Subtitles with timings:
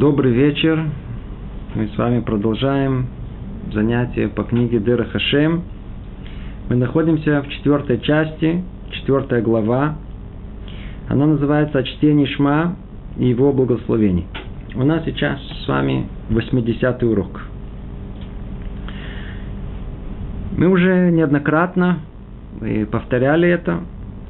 [0.00, 0.82] Добрый вечер.
[1.74, 3.08] Мы с вами продолжаем
[3.70, 5.64] занятие по книге Дера Хашем.
[6.70, 9.98] Мы находимся в четвертой части, четвертая глава.
[11.06, 12.76] Она называется «Чтение Шма
[13.18, 14.26] и его благословений».
[14.74, 17.42] У нас сейчас с вами 80-й урок.
[20.56, 21.98] Мы уже неоднократно
[22.90, 23.80] повторяли это,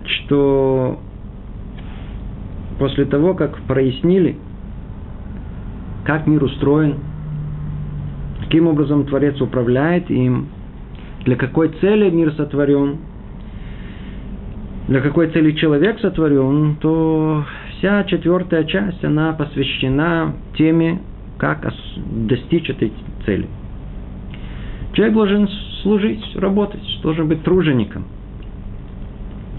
[0.05, 0.98] что
[2.80, 4.37] после того, как прояснили–
[6.10, 6.96] как мир устроен,
[8.41, 10.48] каким образом Творец управляет им,
[11.24, 12.96] для какой цели мир сотворен,
[14.88, 21.01] для какой цели человек сотворен, то вся четвертая часть, она посвящена теме,
[21.38, 21.73] как
[22.29, 22.92] достичь этой
[23.24, 23.46] цели.
[24.95, 25.48] Человек должен
[25.84, 28.04] служить, работать, должен быть тружеником.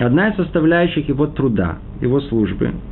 [0.01, 2.73] Одна из составляющих его труда, его службы–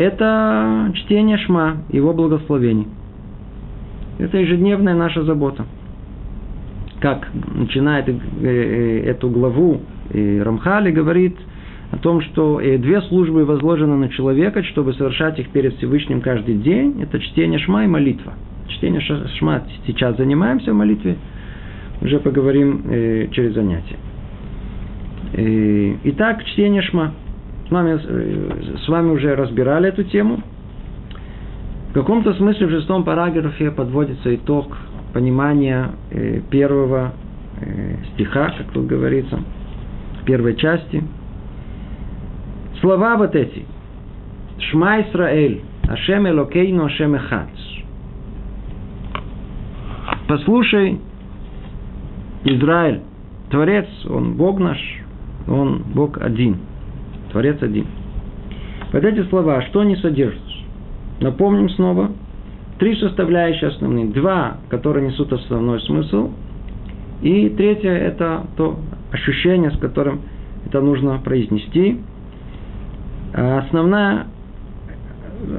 [0.00, 2.88] это чтение Шма, его благословений.
[4.18, 5.66] Это ежедневная наша забота.
[7.00, 11.36] Как начинает э, э, эту главу Рамхали, говорит
[11.90, 16.54] о том, что э, две службы возложены на человека, чтобы совершать их перед Всевышним каждый
[16.54, 17.02] день.
[17.02, 18.32] Это чтение Шма и молитва.
[18.68, 21.16] Чтение Шма сейчас занимаемся в молитве,
[22.00, 22.84] уже поговорим
[23.32, 23.96] через занятие.
[26.04, 27.12] Итак, чтение Шма–
[27.70, 30.40] с вами, э, с вами уже разбирали эту тему.
[31.90, 34.76] В каком-то смысле в шестом параграфе подводится итог
[35.12, 37.12] понимания э, первого
[37.60, 39.38] э, стиха, как тут говорится,
[40.24, 41.04] первой части.
[42.80, 43.64] Слова вот эти.
[44.70, 47.50] Шма Исраэль, Ашем Элокейну, Ашем Эхац.
[50.26, 50.98] Послушай,
[52.42, 53.02] Израиль,
[53.48, 54.78] Творец, Он Бог наш,
[55.46, 56.56] Он Бог один–
[57.30, 57.86] Творец один.
[58.92, 60.42] Вот эти слова, что они содержат?
[61.20, 62.10] Напомним снова.
[62.78, 64.06] Три составляющие основные.
[64.06, 66.30] Два, которые несут основной смысл.
[67.22, 68.78] И третье– это то
[69.12, 70.22] ощущение, с которым
[70.66, 72.00] это нужно произнести.
[73.34, 74.26] А основная,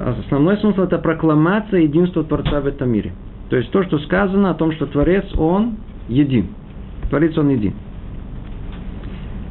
[0.06, 3.14] основной смысл– это прокламация единства Творца в этом мире.
[3.50, 5.76] То есть то, что сказано о том, что Творец, Он
[6.10, 6.48] един.
[7.10, 7.74] Творец, Он един.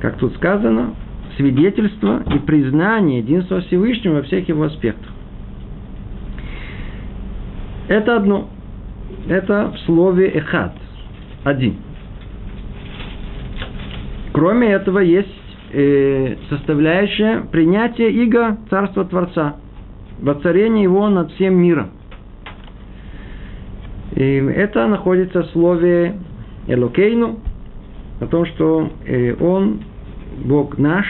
[0.00, 0.94] Как тут сказано,
[1.40, 5.10] свидетельство и признание единства Всевышнего во всех его аспектах.
[7.88, 8.48] Это одно.
[9.28, 10.74] Это в слове «эхад».
[11.42, 11.76] Один.
[14.32, 15.28] Кроме этого, есть
[15.72, 19.56] э, составляющая принятия иго Царства Творца,
[20.20, 21.90] воцарение его над всем миром.
[24.14, 26.16] И это находится в слове
[26.68, 27.40] Элокейну,
[28.20, 29.80] о том, что э, он
[30.44, 31.06] Бог наш,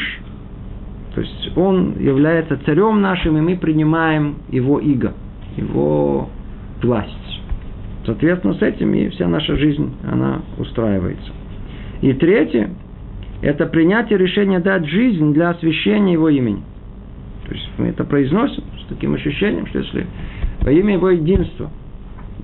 [1.14, 5.14] то есть Он является царем нашим, и мы принимаем Его иго,
[5.56, 6.28] Его
[6.82, 7.40] власть.
[8.06, 11.30] Соответственно, с этим и вся наша жизнь, она устраивается.
[12.00, 12.70] И третье,
[13.42, 16.62] это принятие решения дать жизнь для освящения Его имени.
[17.46, 20.06] То есть мы это произносим с таким ощущением, что если
[20.60, 21.70] во имя Его единства,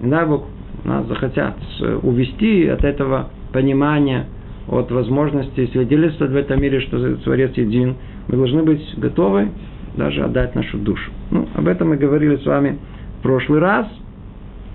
[0.01, 0.47] не дай Бог,
[0.85, 1.57] нас захотят
[2.03, 4.27] увести от этого понимания
[4.69, 7.95] от возможности свидетельствовать в этом мире, что Творец един,
[8.29, 9.51] мы должны быть готовы
[9.97, 11.11] даже отдать нашу душу.
[11.31, 12.79] Ну, об этом мы говорили с вами
[13.19, 13.87] в прошлый раз.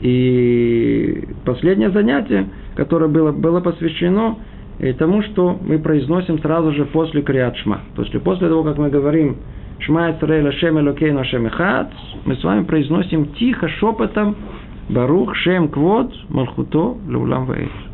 [0.02, 4.38] И последнее занятие, которое было, было посвящено
[4.98, 7.82] тому, что мы произносим сразу же после Криат Шма.
[7.96, 9.38] То есть после того, как мы говорим
[9.80, 11.92] Шма Исраэль Ашем Элокейну Ашем Эхад,
[12.26, 14.36] мы с вами произносим тихо, шепотом
[14.90, 17.91] Барух Шем Квод Малхуто Леулам Ваэль.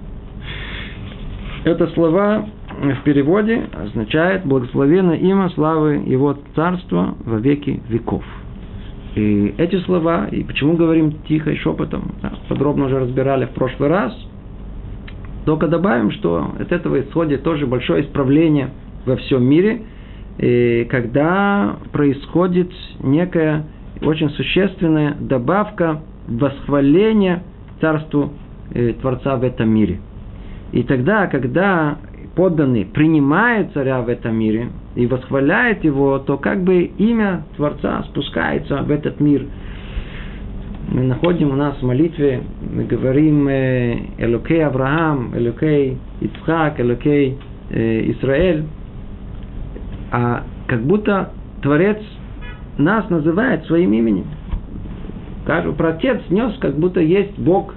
[1.63, 2.45] Это слова
[2.81, 8.23] в переводе означает благословенно имя славы его царства во веки веков.
[9.15, 12.11] И эти слова, и почему говорим тихо и шепотом,
[12.47, 14.13] подробно уже разбирали в прошлый раз,
[15.45, 18.69] только добавим, что от этого исходит тоже большое исправление
[19.05, 19.81] во всем мире,
[20.37, 23.65] и когда происходит некая
[24.01, 27.41] очень существенная добавка восхваления
[27.81, 28.33] царству
[28.71, 29.99] э, Творца в этом мире–
[30.71, 31.97] и тогда, когда
[32.35, 38.83] подданный принимает царя в этом мире и восхваляет его, то как бы имя Творца спускается
[38.83, 39.45] в этот мир.
[40.89, 47.37] Мы находим у нас в молитве, мы говорим э, Элокей Авраам, Элокей Ицхак, Элокей
[47.69, 48.63] э, Израиль,
[50.11, 51.31] а как будто
[51.61, 51.97] Творец
[52.77, 54.25] нас называет своим именем.
[55.45, 57.73] Про протец нес, как будто есть Бог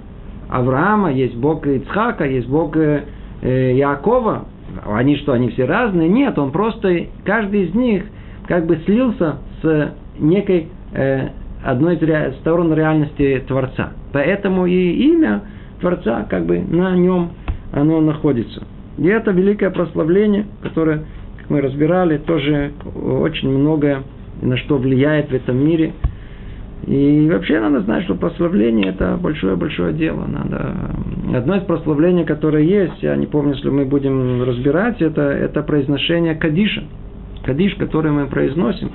[0.51, 3.05] Авраама, есть Бог Ицхака, есть Бог э,
[3.41, 4.45] э, Якова.
[4.85, 6.09] Они что, они все разные?
[6.09, 8.03] Нет, он просто, каждый из них
[8.47, 11.29] как бы слился с некой э,
[11.63, 13.93] одной из сторон реальности Творца.
[14.11, 15.41] Поэтому и имя
[15.79, 17.31] Творца, как бы на нем
[17.71, 18.63] оно находится.
[18.97, 21.05] И это великое прославление, которое,
[21.47, 24.03] мы разбирали, тоже очень многое
[24.41, 25.93] на что влияет в этом мире.
[26.87, 30.25] И вообще надо знать, что прославление это большое-большое дело.
[30.25, 30.91] Надо...
[31.35, 36.35] Одно из прославлений, которое есть, я не помню, если мы будем разбирать, это, это произношение
[36.35, 36.83] Кадиша.
[37.43, 38.91] Кадиш, который мы произносим.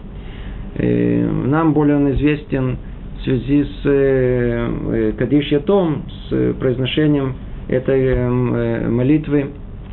[0.78, 2.78] И нам более он известен
[3.18, 7.34] в связи с э, Кадиш Ятом, с произношением
[7.68, 9.50] этой э, молитвы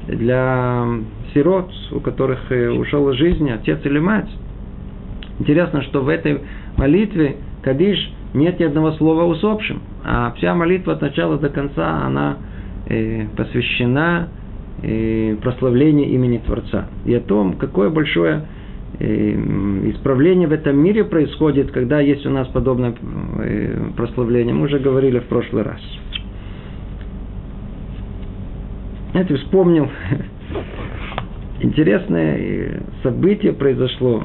[0.07, 0.85] для
[1.33, 4.29] сирот, у которых э, ушел из жизни отец или мать.
[5.39, 6.41] Интересно, что в этой
[6.77, 12.37] молитве Кадиш нет ни одного слова усопшим, а вся молитва от начала до конца, она
[12.87, 14.27] э, посвящена
[14.81, 16.87] э, прославлению имени Творца.
[17.05, 18.43] И о том, какое большое
[18.99, 19.05] э,
[19.91, 22.95] исправление в этом мире происходит, когда есть у нас подобное
[23.39, 24.53] э, прославление.
[24.53, 25.79] Мы уже говорили в прошлый раз.
[29.11, 29.89] Знаете, вспомнил,
[31.61, 34.23] интересное э, событие произошло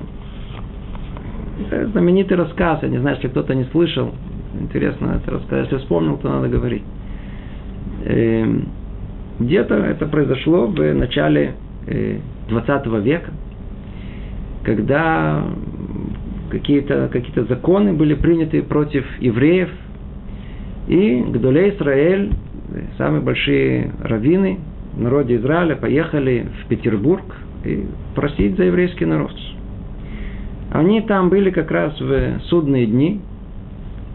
[1.70, 4.12] это знаменитый рассказ, я не знаю, если кто-то не слышал.
[4.60, 5.64] Интересно это рассказ.
[5.64, 6.82] Если вспомнил, то надо говорить.
[8.05, 8.69] Эм,
[9.38, 11.55] где-то это произошло в начале
[12.49, 13.31] 20 э, века,
[14.64, 15.44] когда
[16.50, 19.70] какие-то какие законы были приняты против евреев,
[20.88, 22.32] и Гдолей Израиль,
[22.96, 24.58] самые большие раввины
[24.94, 27.25] в народе Израиля, поехали в Петербург
[27.64, 29.32] и просить за еврейский народ–
[30.70, 33.20] они там были как раз в судные дни,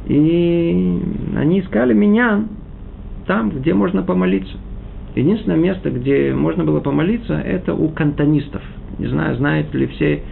[0.07, 1.00] и
[1.35, 2.45] они искали меня
[3.25, 4.57] там, где можно помолиться.
[5.15, 8.61] Единственное место, где можно было помолиться, это у кантонистов.
[8.97, 10.23] Не знаю, знают ли все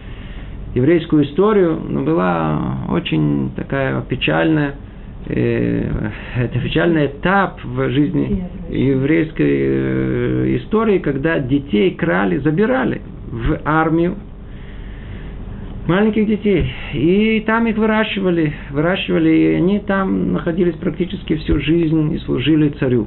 [0.74, 4.74] еврейскую историю, но была очень такая печальная,
[5.26, 14.16] э, это печальный этап в жизни еврейской э, истории, когда детей крали, забирали в армию,
[15.86, 16.72] маленьких детей.
[16.94, 23.06] И там их выращивали, выращивали, и они там находились практически всю жизнь и служили царю.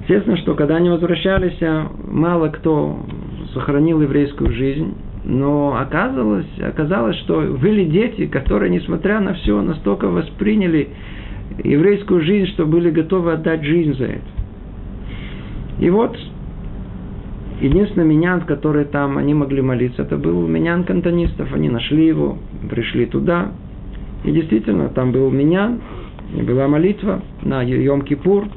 [0.00, 1.58] Естественно, что когда они возвращались,
[2.06, 2.98] мало кто
[3.52, 4.94] сохранил еврейскую жизнь,
[5.24, 10.88] но оказалось, оказалось, что были дети, которые, несмотря на все, настолько восприняли
[11.62, 14.26] еврейскую жизнь, что были готовы отдать жизнь за это.
[15.80, 16.16] И вот
[17.60, 21.52] Единственный минян, который там они могли молиться, это был минян кантонистов.
[21.52, 22.38] Они нашли его,
[22.70, 23.52] пришли туда.
[24.24, 25.80] И действительно, там был минян,
[26.36, 28.48] и была молитва на Йом-Кипур.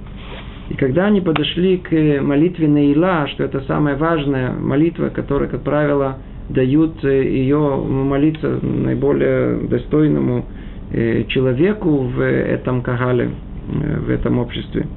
[0.70, 6.18] И когда они подошли к молитве Наила, что это самая важная молитва, которая, как правило,
[6.50, 10.46] дают ее молиться наиболее достойному
[10.92, 13.32] э, человеку в этом кагале,
[13.68, 14.86] э, в этом обществе–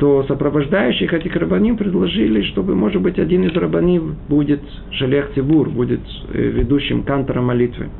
[0.00, 4.62] то сопровождающих этих рабаним предложили, чтобы, может быть, один из рабаним будет
[4.92, 6.00] Шалех Цибур, будет
[6.32, 7.90] э, ведущим кантором молитвы.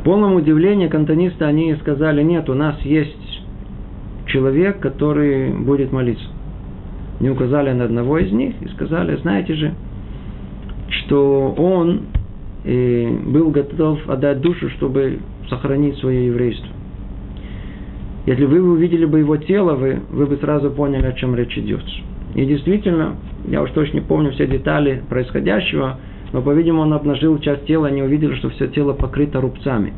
[0.00, 3.44] В полном удивлении кантонисты, они сказали, нет, у нас есть
[4.26, 6.26] человек, который будет молиться.
[7.20, 9.74] Не указали на одного из них и сказали, знаете же,
[10.88, 12.00] что он
[12.64, 16.81] э, был готов отдать душу, чтобы сохранить свое еврейство.
[18.26, 21.82] Если вы увидели бы его тело, вы, вы бы сразу поняли, о чем речь идет.
[22.34, 23.16] И действительно,
[23.48, 25.98] я уж точно не помню все детали происходящего,
[26.32, 29.92] но, по-видимому, он обнажил часть тела, они увидели, что все тело покрыто рубцами.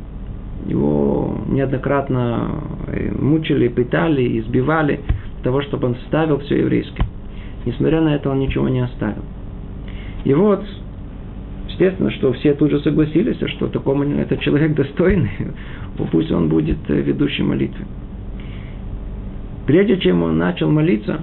[0.66, 5.00] Его неоднократно э, мучили, пытали, избивали
[5.34, 7.06] для того, чтобы он вставил все еврейское.
[7.66, 9.22] Несмотря на это, он ничего не оставил.
[10.24, 10.64] И вот,
[11.68, 15.30] естественно, что все тут же согласились, что такому этот человек достойный,
[16.10, 17.84] пусть он будет э, ведущим молитвы.
[19.66, 21.20] Прежде чем он начал молиться,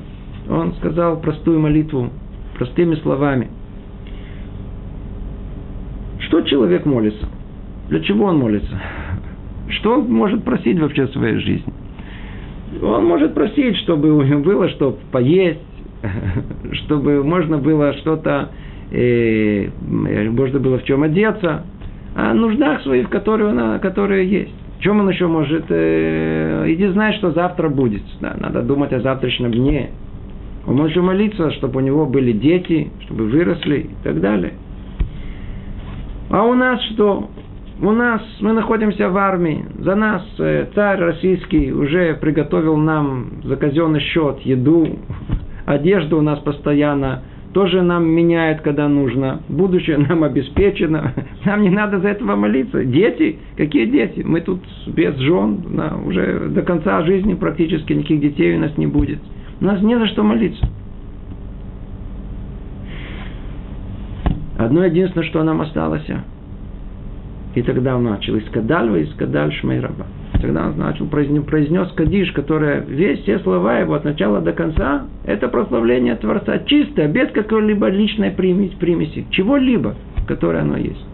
[0.50, 2.10] он сказал простую молитву,
[2.58, 3.50] простыми словами.
[6.20, 7.28] Что человек молится?
[7.90, 8.82] Для чего он молится?
[9.70, 11.74] Что он может просить вообще в своей жизни?
[12.82, 15.60] Он может просить, чтобы у него было что поесть,
[16.72, 18.50] чтобы можно было что-то,
[18.92, 21.64] э, можно было в чем одеться,
[22.16, 24.61] о нуждах своих, которые, которые есть.
[24.82, 25.66] Чем он еще может?
[25.70, 28.02] Э, иди знай, что завтра будет.
[28.20, 29.92] Да, надо думать о завтрашнем дне.
[30.66, 34.54] Он может молиться, чтобы у него были дети, чтобы выросли и так далее.
[36.30, 37.30] А у нас что?
[37.80, 43.56] У нас, мы находимся в армии, за нас э, царь российский уже приготовил нам за
[43.56, 45.00] казенный счет еду,
[45.66, 47.24] одежда у нас постоянно
[47.54, 49.42] тоже нам меняет, когда нужно.
[49.50, 51.14] Будущее нам обеспечено.
[51.46, 52.84] Нам не надо за этого молиться.
[52.86, 53.40] Дети?
[53.58, 54.22] Какие дети?
[54.22, 55.64] Мы тут без жен.
[55.76, 59.20] Да, уже до конца жизни практически никаких детей у нас не будет.
[59.60, 60.68] У нас не за что молиться.
[64.58, 66.08] Одно единственное, что нам осталось.
[67.56, 70.06] И тогда он начал «Искадаль, искадаль шмей раба».
[70.42, 75.04] Тогда он начал, произнес, произнес Кадиш, которая весь все слова его от начала до конца,
[75.24, 76.60] это прославление Творца.
[76.66, 79.96] Чистое, без какой-либо личной примеси, примеси чего-либо,
[80.28, 81.06] которое оно есть.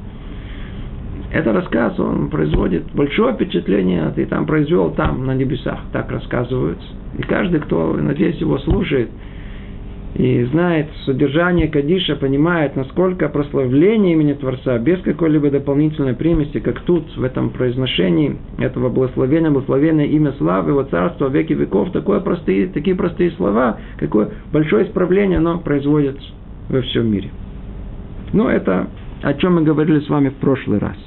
[1.31, 6.87] Это рассказ, он производит большое впечатление, ты там произвел там, на небесах, так рассказывается.
[7.17, 9.09] И каждый, кто, надеюсь, его слушает–
[10.17, 17.15] и знает содержание Кадиша, понимает, насколько прославление имени Творца без какой-либо дополнительной примеси, как тут,
[17.15, 22.95] в этом произношении этого благословения, благословенное имя славы, его царство, веки веков, такое простые, такие
[22.95, 26.17] простые слова, какое большое исправление оно производит
[26.67, 27.29] во всем мире.
[28.33, 28.87] Ну, это
[29.21, 30.97] о чем мы говорили с вами в прошлый раз.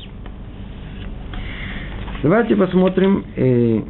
[2.22, 3.80] Давайте посмотрим э,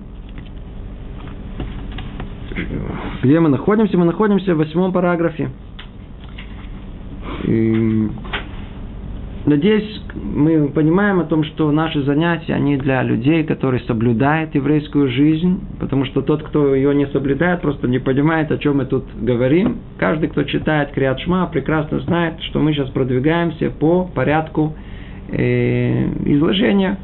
[3.22, 3.96] где мы находимся?
[3.98, 5.50] Мы находимся в восьмом параграфе.
[7.44, 8.08] И,
[9.46, 15.60] надеюсь, мы понимаем о том, что наши занятия, они для людей, которые соблюдают еврейскую жизнь,
[15.78, 19.78] потому что тот, кто ее не соблюдает, просто не понимает, о чем мы тут говорим.
[19.98, 24.74] Каждый, кто читает Криат Шма, прекрасно знает, что мы сейчас продвигаемся по порядку
[25.28, 26.98] э, изложения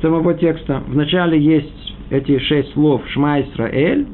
[0.00, 0.82] самого текста.
[0.86, 4.06] Вначале есть эти шесть слов Шма Исраэль,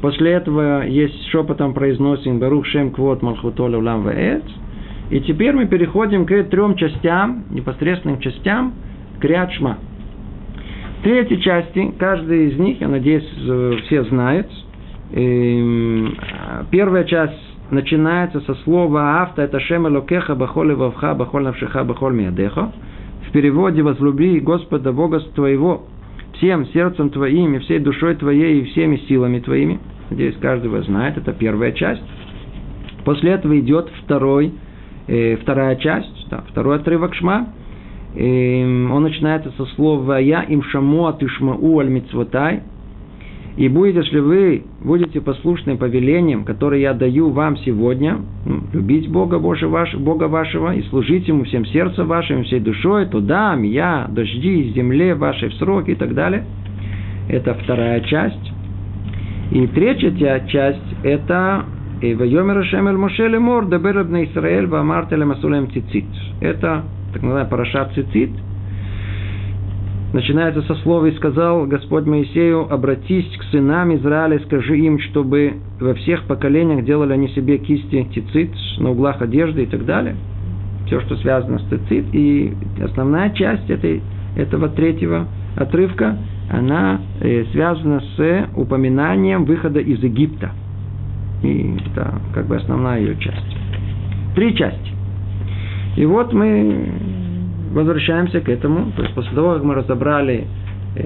[0.00, 4.44] После этого есть шепотом произносим Барух Шем Квот Малхутоля Улам Ваэт.
[5.10, 8.74] И теперь мы переходим к трем частям, непосредственным частям
[9.20, 9.78] Криат Шма.
[11.02, 13.24] Третьей части, каждый из них, я надеюсь,
[13.86, 14.48] все знают.
[15.12, 16.16] Эм,
[16.70, 17.38] первая часть
[17.70, 22.72] начинается со слова «Авто»– это «Шем Элокеха бахоле вавха бахоль навшиха бахоль миадеха».
[23.28, 25.84] В переводе «Возлюби Господа Бога твоего
[26.36, 29.80] всем сердцем твоим и всей душой твоей и всеми силами твоими.
[30.10, 32.02] Надеюсь, вас знает, это первая часть.
[33.04, 34.52] После этого идет второй,
[35.06, 37.48] э, вторая часть, да, второй отрывок Шма.
[38.14, 42.62] Э, он начинается со слова «Я им шаму атышмау аль мицвотай».
[43.56, 49.38] И будете, если вы будете послушны повелениям, которые я даю вам сегодня, ну, любить Бога,
[49.38, 54.08] Божия ваш, Бога вашего и служить Ему всем сердцем вашим, всей душой, то дам я
[54.10, 56.44] дожди земле вашей в срок и так далее.
[57.30, 58.52] Это вторая часть.
[59.50, 61.64] И третья часть– это
[62.02, 66.04] «Вайомер Шемель Моше Лемор, Дебер Израиль, Вамартеле Масулем Цицит».
[66.42, 66.84] Это
[67.14, 68.30] так называемая параша Цицит–
[70.16, 75.92] начинается со слова «И сказал Господь Моисею, обратись к сынам Израиля, скажи им, чтобы во
[75.92, 80.16] всех поколениях делали они себе кисти тицит на углах одежды и так далее».
[80.86, 82.06] Все, что связано с тицит.
[82.14, 84.00] И основная часть этой,
[84.36, 86.16] этого третьего отрывка,
[86.48, 90.52] она э, связана с упоминанием выхода из Египта.
[91.42, 93.56] И это как бы основная ее часть.
[94.34, 94.92] Три части.
[95.96, 96.88] И вот мы
[97.76, 98.92] возвращаемся к этому.
[98.92, 100.46] То есть после того, как мы разобрали
[100.96, 101.02] э,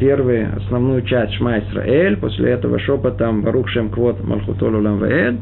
[0.00, 5.36] первую основную часть Шма Исраэль, после этого шепотом Барух Шем Квот Малхутолу Ламваэд,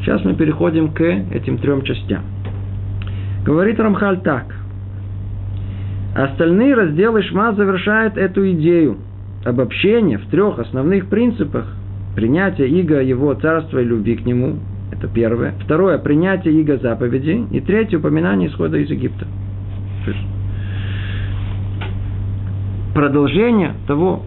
[0.00, 2.22] сейчас мы переходим к этим трем частям.
[3.44, 4.46] Говорит Рамхаль так.
[6.14, 8.96] Остальные разделы Шма завершают эту идею
[9.44, 11.66] обобщения в трех основных принципах
[12.16, 14.60] принятия Иго, Его царства и любви к Нему.
[14.92, 15.52] Это первое.
[15.62, 17.44] Второе– принятие Иго заповеди.
[17.50, 19.26] И третье– упоминание исхода из Египта
[22.94, 24.22] продолжение того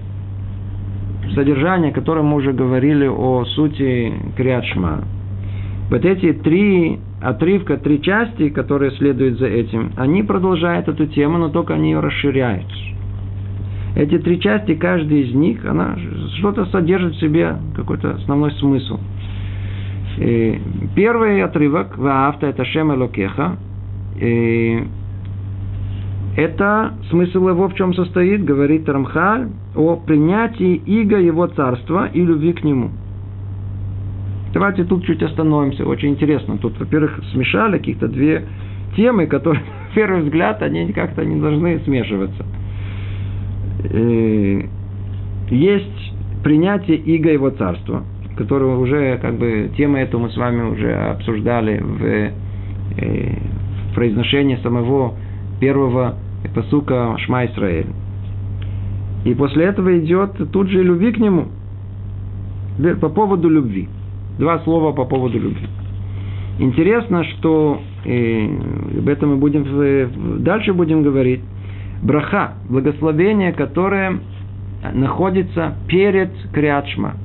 [1.34, 5.04] содержания, о котором мы уже говорили о сути Криадшма.
[5.90, 11.50] Вот эти три отрывка, три части, которые следуют за этим, они продолжают эту тему, но
[11.50, 12.66] только они ее расширяют.
[13.96, 15.98] Эти три части, каждая из них, она
[16.38, 19.00] что-то содержит в себе, какой-то основной смысл.
[20.20, 20.62] И
[20.96, 23.58] первый отрывок, «Ваавта»– это «Шем Элокеха»,
[24.20, 24.84] и
[26.38, 32.54] это смысл его в чем состоит, говорит Рамхаль, о принятии иго его царства и любви
[32.54, 32.92] к нему.
[34.54, 35.84] Давайте тут чуть остановимся.
[35.84, 36.60] Очень интересно.
[36.60, 38.46] Тут, во-первых, смешали каких-то две
[38.96, 42.46] темы, которые, на первый взгляд, они как-то не должны смешиваться.
[43.86, 44.62] Э,
[45.50, 46.14] есть
[46.44, 48.04] принятие иго его царства,
[48.38, 52.32] которое уже, как бы, тема эту мы с вами уже обсуждали в, э,
[53.90, 55.16] в произношении самого
[55.60, 56.16] первого
[56.54, 57.88] посука Шма Исраэль.
[59.26, 61.48] И после этого идет тут же любви к нему.
[63.02, 63.90] По поводу любви.
[64.40, 65.68] Два слова по поводу любви.
[66.60, 68.50] Интересно, что и
[68.98, 71.42] об этом мы будем дальше будем говорить.
[72.02, 74.20] Браха, благословение, которое
[74.94, 77.16] находится перед Криадшма.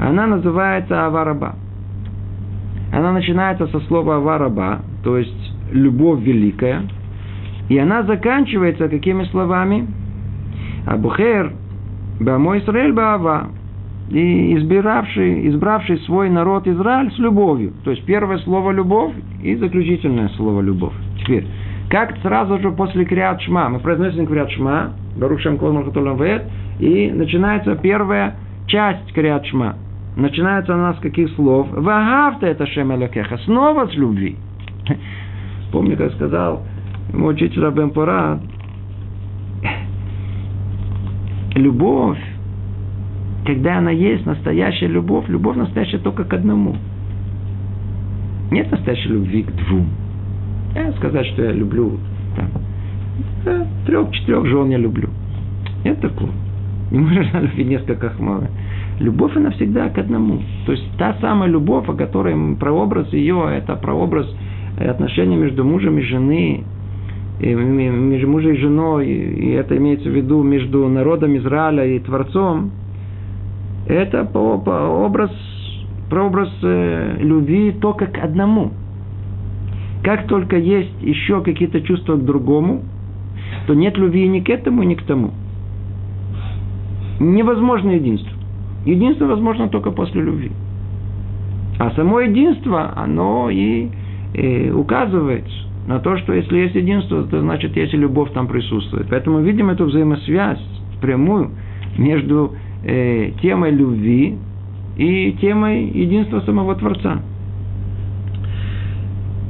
[0.00, 1.56] Она называется Авараба.
[2.92, 6.82] Она начинается со слова Авараба, то есть любовь великая.
[7.68, 9.86] И она заканчивается какими словами?
[10.86, 11.52] Абухер,
[12.20, 13.48] Бамо Исраэль Баава.
[14.10, 17.72] И избиравший, избравший свой народ Израиль с любовью.
[17.84, 20.92] То есть первое слово любовь и заключительное слово любовь.
[21.20, 21.46] Теперь,
[21.88, 25.86] как сразу же после Криат Шма, мы произносим Криат Шма, Барух Шем Колмар
[26.80, 29.76] и начинается первая часть Криат Шма.
[30.16, 31.68] Начинается она с каких слов?
[31.70, 32.92] Вагавта это Шем.
[33.46, 34.36] Снова с любви.
[35.72, 36.62] Помню, как сказал
[37.12, 38.40] мой учитель Рабем Пора,
[41.54, 42.18] любовь,
[43.44, 46.76] когда она есть, настоящая любовь, любовь настоящая только к одному.
[48.50, 49.88] Нет настоящей любви к двум.
[50.74, 51.98] Я сказать, что я люблю
[52.36, 52.48] там,
[53.44, 55.08] да, трех-четырех жен я люблю.
[55.84, 56.30] Нет такого.
[56.90, 58.48] Не можно любить несколько хмары.
[59.00, 60.40] Любовь, она всегда к одному.
[60.66, 64.26] То есть та самая любовь, о которой прообраз ее, это прообраз
[64.78, 66.02] отношения между мужем и
[67.40, 72.70] женой, между мужем и женой, и это имеется в виду между народом Израиля и Творцом,
[73.86, 75.30] это по, по образ,
[76.08, 78.72] прообраз э, любви только к одному.
[80.02, 82.82] Как только есть еще какие-то чувства к другому,
[83.66, 85.32] то нет любви ни к этому, ни к тому.
[87.20, 88.32] Невозможно единство.
[88.84, 90.52] Единство возможно только после любви.
[91.78, 93.88] А само единство, оно и,
[94.34, 95.44] и указывает
[95.86, 99.06] на то, что если есть единство, то значит есть и любовь там присутствует.
[99.10, 100.60] Поэтому видим эту взаимосвязь
[101.00, 101.50] прямую
[101.98, 104.38] между э, темой любви
[104.96, 107.20] и темой единства самого Творца.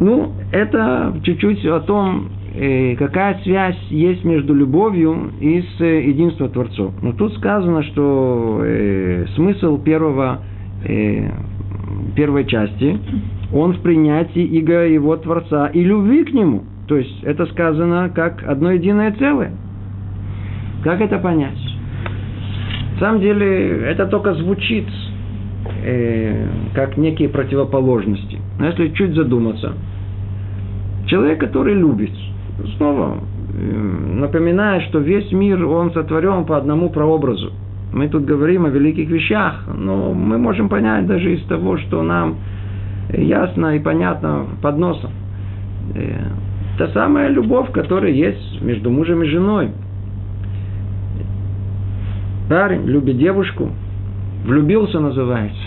[0.01, 6.51] Ну, это чуть-чуть о том, э, какая связь есть между любовью и с э, единством
[6.51, 6.93] Творцов.
[7.01, 10.41] Но тут сказано, что э, смысл первого,
[10.85, 11.31] э,
[12.17, 12.99] первой части,
[13.55, 16.65] он в принятии иго его Творца и любви к нему.
[16.89, 19.53] То есть это сказано как одно единое целое.
[20.83, 21.57] Как это понять?
[22.95, 24.87] На самом деле это только звучит
[25.85, 28.39] э, как некие противоположности.
[28.59, 29.73] Но если чуть задуматься,
[31.07, 32.13] человек, который любит,
[32.77, 33.19] снова
[33.55, 37.53] э, напоминает, что весь мир, он сотворен по одному прообразу.
[37.93, 42.37] Мы тут говорим о великих вещах, но мы можем понять даже из того, что нам
[43.13, 45.11] ясно и понятно под носом.
[45.95, 46.29] Э,
[46.79, 49.71] та самая любовь, которая есть между мужем и женой–
[52.49, 53.71] Парень любит девушку,
[54.45, 55.63] влюбился называется.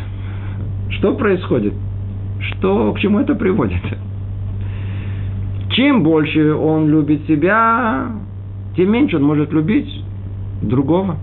[0.90, 1.74] Что происходит?
[2.40, 3.82] Что, к чему это приводит?
[5.72, 8.12] Чем больше он любит себя,
[8.76, 9.90] тем меньше он может любить
[10.62, 11.18] другого.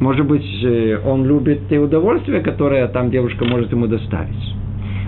[0.00, 4.54] Может быть, э, он любит те удовольствия, которые там девушка может ему доставить.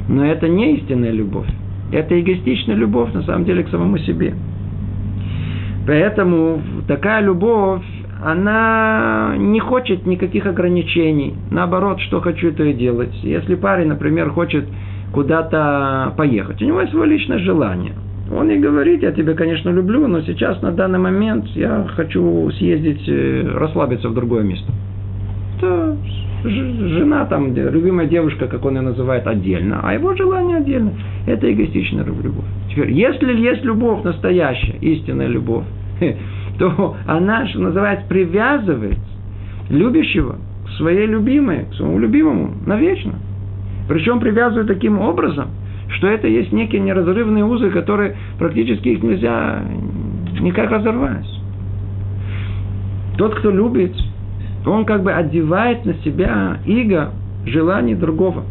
[0.09, 1.49] Но это не истинная любовь.
[1.93, 4.35] Это эгоистичная любовь, на самом деле, к самому себе.
[5.87, 7.85] Поэтому такая любовь,
[8.23, 11.35] она не хочет никаких ограничений.
[11.51, 13.15] Наоборот, что хочу, то и делать.
[13.23, 14.67] Если парень, например, хочет
[15.13, 17.93] куда-то поехать, у него есть свое личное желание.
[18.35, 23.09] Он и говорит, я тебя, конечно, люблю, но сейчас, на данный момент, я хочу съездить,
[23.09, 24.73] э, расслабиться в другое место.
[25.59, 25.97] Это
[26.49, 30.93] жена там, любимая девушка, как он ее называет, отдельно, а его желание отдельно.
[31.27, 32.45] Это эгоистичная любовь.
[32.71, 35.65] Теперь, если есть любовь настоящая, истинная любовь,
[36.59, 38.99] то она, что называется, привязывает
[39.69, 43.15] любящего к своей любимой, к своему любимому навечно.
[43.89, 45.49] Причем привязывает таким образом,
[45.89, 49.63] что это есть некие неразрывные узы, которые практически их нельзя
[50.41, 51.27] никак разорвать.
[53.17, 53.95] Тот, кто любит,
[54.67, 57.13] он как бы одевает на себя иго
[57.45, 58.45] желаний другого.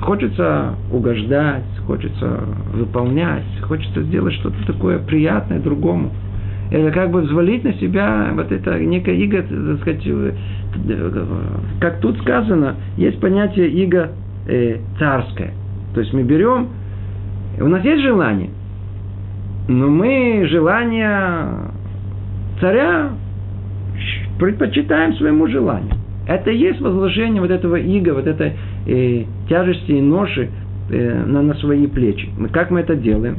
[0.00, 2.40] Хочется угождать, хочется
[2.72, 6.10] выполнять, хочется сделать что-то такое приятное другому–
[6.70, 10.32] это как бы взвалить на себя вот это некое иго, так сказать, э,
[11.80, 14.10] как тут сказано, есть понятие иго
[14.48, 15.52] э, царское.
[15.94, 16.68] То есть мы берем,
[17.60, 18.50] у нас есть желание,
[19.68, 21.70] но мы желание
[22.60, 23.10] царя
[24.38, 25.94] предпочитаем своему желанию.
[26.26, 28.52] Это и есть возложение вот этого иго, вот этой
[28.86, 30.48] э, тяжести и ноши
[30.90, 32.28] э, на, на свои плечи.
[32.38, 33.36] Мы, как мы это делаем?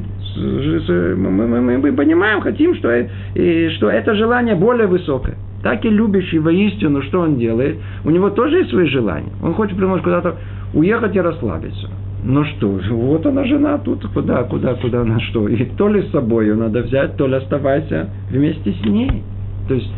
[1.15, 2.91] мы, мы, мы понимаем, хотим, что,
[3.35, 5.35] и, что это желание более высокое.
[5.63, 7.77] Так и любящий воистину, что он делает?
[8.03, 9.31] У него тоже есть свои желания.
[9.41, 10.35] Он хочет, примерно, куда-то
[10.73, 11.89] уехать и расслабиться.
[12.23, 15.47] Ну что, вот она жена тут, куда, куда, куда она что.
[15.47, 19.23] И то ли с собой ее надо взять, то ли оставайся вместе с ней.
[19.67, 19.91] То есть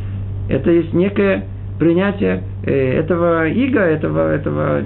[0.50, 1.46] это есть некое
[1.80, 4.82] принятие э, этого иго, этого, этого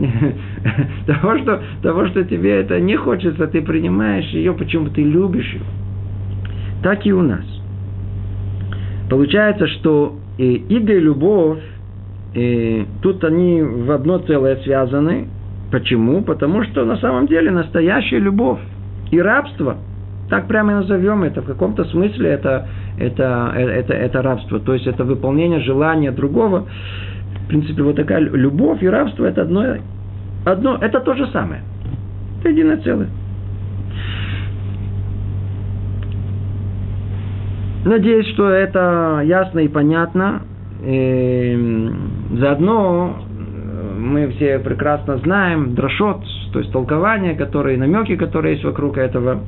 [1.08, 5.62] того, что, того, что тебе это не хочется, ты принимаешь ее, почему ты любишь ее.
[6.84, 7.45] Так и у нас.
[9.10, 11.60] Получается, что э, иго и любовь,
[12.36, 15.28] э, тут они в одно целое связаны.
[15.71, 16.21] Почему?
[16.21, 18.60] Потому что на самом деле настоящая любовь
[19.12, 19.78] и рабство,
[20.30, 24.88] так прямо и назовем это, в каком-то смысле это, это, это, это рабство, то есть
[24.88, 26.68] это выполнение желания другого.
[27.46, 29.76] В принципе, вот такая любовь и рабство это одно,
[30.46, 31.62] одно это то же самое.
[32.40, 33.10] Это единое целое.
[37.84, 40.44] Надеюсь, что это ясно и понятно.
[40.84, 41.90] И
[42.38, 48.98] заодно э, мы все прекрасно знаем дрошот, то есть толкования, которые, намеки, которые есть вокруг
[48.98, 49.40] этого.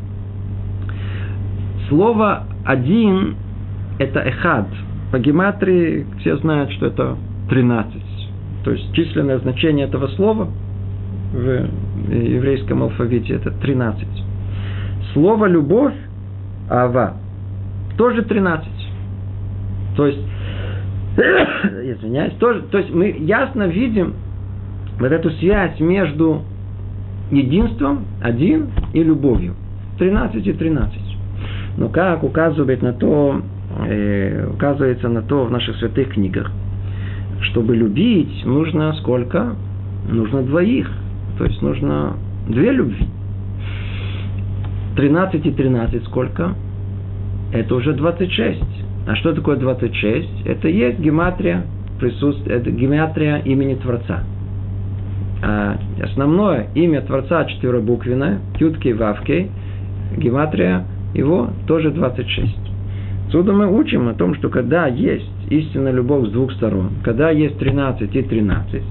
[1.93, 3.35] Слово «один»–
[3.99, 4.65] это «эхад».
[5.11, 7.15] По гематрии все знают, что это
[7.51, 8.01] 13.
[8.63, 10.47] То есть численное значение этого слова
[11.33, 11.69] в
[12.11, 14.07] еврейском алфавите– это 13.
[15.13, 15.93] Слово «любовь»–
[16.71, 17.13] «ава»
[17.95, 18.67] тоже 13.
[19.95, 20.25] То есть,
[21.15, 24.15] извиняюсь, тоже, то есть мы ясно видим
[24.99, 26.41] вот эту связь между
[27.29, 29.53] единством, один, и любовью.
[29.99, 31.02] 13 и 13.
[31.77, 33.41] Но как указывает на то,
[33.87, 36.51] э, указывается на то в наших святых книгах,
[37.41, 39.55] чтобы любить, нужно сколько?
[40.09, 40.89] Нужно двоих.
[41.37, 42.13] То есть нужно
[42.47, 43.07] две любви.
[44.95, 46.53] 13 и 13 сколько?
[47.53, 48.61] это уже 26.
[49.07, 50.45] А что такое 26?
[50.45, 51.65] Это есть гематрия,
[51.99, 54.23] присутствие, это гематрия имени Творца.
[55.43, 59.51] А основное имя Творца четверобуквенное, Тютки Вавки,
[60.17, 62.73] гематрия его тоже 26.
[63.27, 67.57] Отсюда мы учим о том, что когда есть истинная любовь с двух сторон, когда есть
[67.57, 68.83] 13 и 13,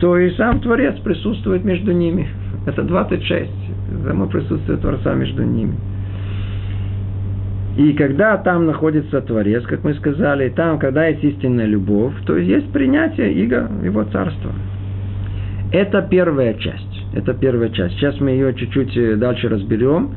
[0.00, 2.28] то и сам Творец присутствует между ними.
[2.66, 3.50] Это 26.
[4.06, 5.74] Само присутствие Творца между ними.
[7.76, 12.72] И когда там находится Творец, как мы сказали, там, когда есть истинная любовь, то есть
[12.72, 14.50] принятие Иго, его царства.
[15.72, 17.04] Это первая часть.
[17.14, 17.94] Это первая часть.
[17.96, 20.10] Сейчас мы ее чуть-чуть э, дальше разберем.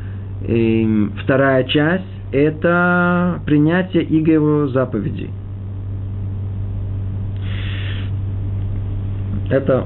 [0.47, 5.29] И вторая часть– это принятие Иго его заповедей.
[9.49, 9.85] Это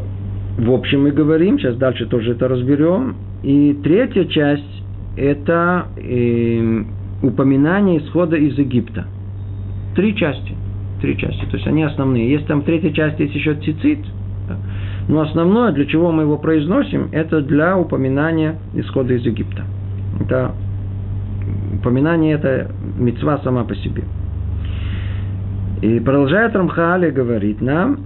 [0.58, 3.16] в общем мы говорим, сейчас дальше тоже это разберем.
[3.44, 4.84] И третья часть–
[5.16, 6.88] это эм,
[7.22, 9.06] упоминание исхода из Египта.
[9.96, 10.56] Три части.
[11.00, 11.46] Три части.
[11.46, 12.32] То есть они основные.
[12.32, 14.00] Есть там третья часть, есть еще цицит.
[15.08, 19.64] Но основное, для чего мы его произносим, это для упоминания исхода из Египта.
[20.20, 20.52] Это
[21.74, 24.04] упоминание это мецва сама по себе.
[25.82, 28.00] И продолжает Рамхали говорит нам,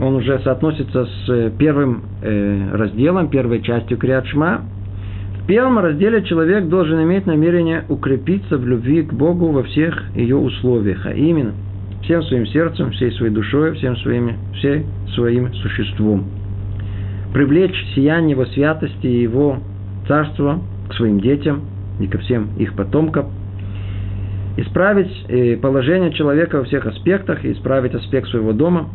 [0.00, 4.62] он уже соотносится с первым э, разделом, первой частью Криадшма,
[5.42, 10.36] в первом разделе человек должен иметь намерение укрепиться в любви к Богу во всех ее
[10.36, 11.52] условиях, а именно
[12.02, 16.26] всем своим сердцем, всей своей душой, всем своими, всей своим существом.
[17.32, 19.58] Привлечь сияние его святости и его
[20.12, 21.62] царства к своим детям
[21.98, 23.30] и ко всем их потомкам.
[24.58, 28.90] Исправить э, положение человека во всех аспектах и исправить аспект своего дома.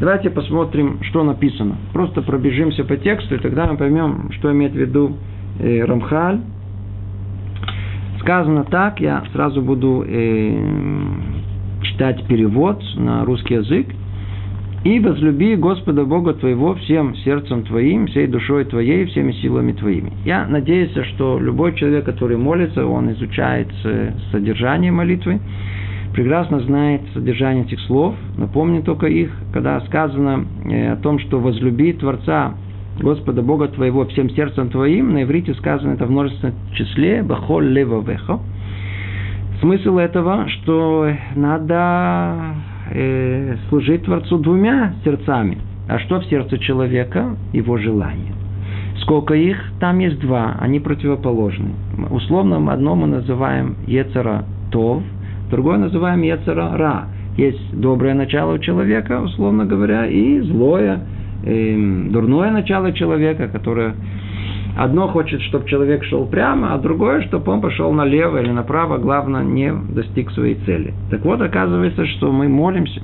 [0.00, 1.76] Давайте посмотрим, что написано.
[1.92, 5.16] Просто пробежимся по тексту, и тогда мы поймем, что имеет в виду
[5.60, 6.40] э, Рамхаль.
[8.18, 10.52] Сказано так, я сразу буду э,
[11.82, 13.86] читать перевод на русский язык.
[14.82, 20.10] «И возлюби Господа Бога твоего всем сердцем твоим, всей душой твоей, всеми силами твоими».
[20.24, 25.38] Я надеюсь, что любой человек, который молится, он изучает э, содержание молитвы,
[26.14, 28.14] прекрасно знает содержание этих слов.
[28.38, 32.54] Напомню только их, когда сказано э, о том, что возлюби Творца
[32.98, 38.40] Господа Бога твоего всем сердцем твоим, на иврите сказано это в множественном числе, бахол левовехо.
[39.60, 42.54] Смысл этого, что надо
[42.90, 45.58] э, служить Творцу двумя сердцами.
[45.88, 47.36] А что в сердце человека?
[47.52, 48.34] Его желание.
[49.02, 49.56] Сколько их?
[49.80, 51.70] Там есть два, они противоположны.
[52.10, 55.02] Условно одно мы называем Ецера Тов,
[55.50, 57.06] другое называем Ецера Ра.
[57.36, 61.00] Есть доброе начало у человека, условно говоря, и злое,
[61.44, 63.94] э, дурное начало человека, которое
[64.80, 69.44] одно хочет, чтобы человек шел прямо, а другое, чтобы он пошел налево или направо, главное,
[69.44, 70.94] не достиг своей цели.
[71.10, 73.02] Так вот, оказывается, что мы молимся.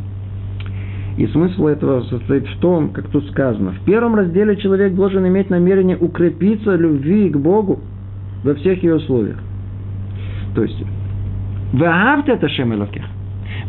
[1.19, 3.73] И смысл этого состоит в том, как тут сказано.
[3.73, 7.81] В первом разделе человек должен иметь намерение укрепиться любви к Богу
[8.43, 9.39] во всех ее условиях.
[10.55, 10.83] То есть,
[11.75, 13.05] Ваагавте это Шемелокех.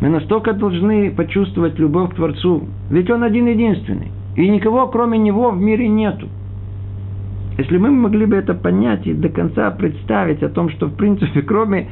[0.00, 2.68] Мы настолько должны почувствовать любовь к Творцу.
[2.90, 4.08] Ведь Он один единственный.
[4.36, 6.28] И никого, кроме Него, в мире нету.
[7.58, 11.42] Если мы могли бы это понять и до конца представить о том, что, в принципе,
[11.46, 11.88] кроме,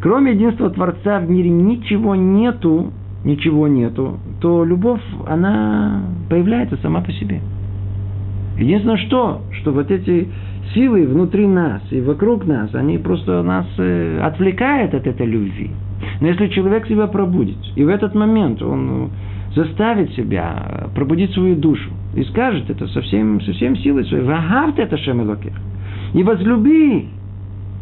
[0.00, 2.92] кроме единства Творца в мире ничего нету,
[3.24, 7.40] ничего нету, то любовь, она появляется сама по себе.
[8.58, 10.28] Единственное что, что вот эти
[10.72, 15.72] силы внутри нас и вокруг нас, они просто нас э, отвлекают от этой любви.
[16.20, 19.10] Но если человек себя пробудит, и в этот момент он
[19.54, 24.24] заставит себя пробудить свою душу и скажет это со всем, со всем силой своей.
[24.24, 25.52] Вагавт это Шемелокех.
[26.14, 27.08] И возлюби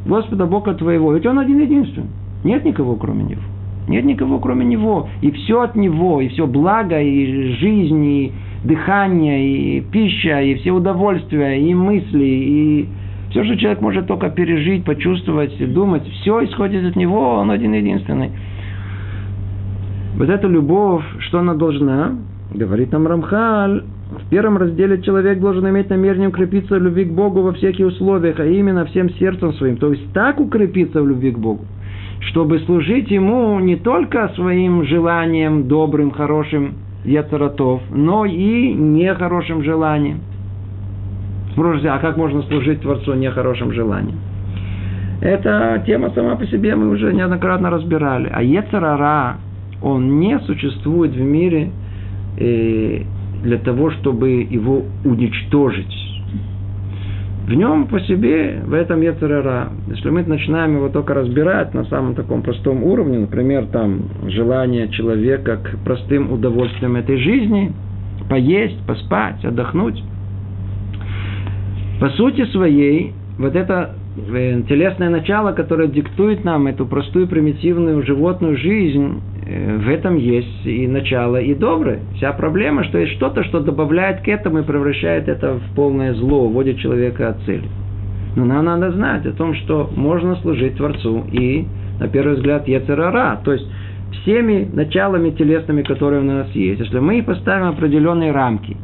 [0.06, 1.12] Господа Бога твоего.
[1.14, 2.08] Ведь Он один единственный.
[2.44, 3.42] Нет никого, кроме Него.
[3.88, 5.08] Нет никого, кроме Него.
[5.20, 8.32] И все от Него, и все благо, и жизнь, и
[8.64, 12.88] дыхание, и пища, и все удовольствия, и мысли, и
[13.30, 18.30] все, что человек может только пережить, почувствовать, думать, все исходит от Него, Он один единственный.
[20.16, 22.16] Вот эта любовь, что она должна?
[22.54, 27.42] Говорит нам Рамхаль, в первом разделе человек должен иметь намерение укрепиться в любви к Богу
[27.42, 29.76] во всяких условиях, а именно всем сердцем своим.
[29.78, 31.64] То есть так укрепиться в любви к Богу,
[32.20, 40.20] чтобы служить Ему не только своим желанием добрым, хорошим, яцератов, но и нехорошим желанием.
[41.52, 44.18] Спросите, а как можно служить Творцу нехорошим желанием?
[45.20, 48.30] Эта тема сама по себе мы уже неоднократно разбирали.
[48.32, 49.38] А Ецарара,
[49.82, 51.70] он не существует в мире
[52.38, 53.02] э,
[53.42, 56.06] для того, чтобы его уничтожить.
[57.46, 62.16] В нем по себе, в этом Ецерара, если мы начинаем его только разбирать на самом
[62.16, 67.70] таком простом уровне, например, там желание человека к простым удовольствиям этой жизни,
[68.28, 70.02] поесть, поспать, отдохнуть,
[72.00, 79.20] по сути своей, вот это телесное начало, которое диктует нам эту простую примитивную животную жизнь,
[79.46, 82.00] Э, в этом есть и начало, и доброе.
[82.16, 86.46] Вся проблема, что есть что-то, что добавляет к этому и превращает это в полное зло,
[86.46, 87.68] уводит человека от цели.
[88.34, 91.64] Но нам надо знать о том, что можно служить Творцу и,
[92.00, 93.66] на первый взгляд, Ецерара, то есть
[94.22, 96.80] всеми началами телесными, которые у нас есть.
[96.80, 98.76] Если мы поставим определенные рамки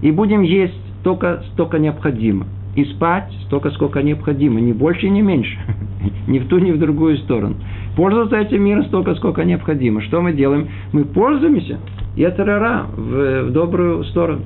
[0.00, 5.56] и будем есть только столько необходимо, и спать столько, сколько необходимо, ни больше, ни меньше,
[6.26, 7.56] ни в ту, ни в другую сторону–
[7.96, 10.00] пользоваться этим миром столько, сколько необходимо.
[10.02, 10.68] Что мы делаем?
[10.92, 11.78] Мы пользуемся
[12.16, 14.42] Ецерара в, в добрую сторону.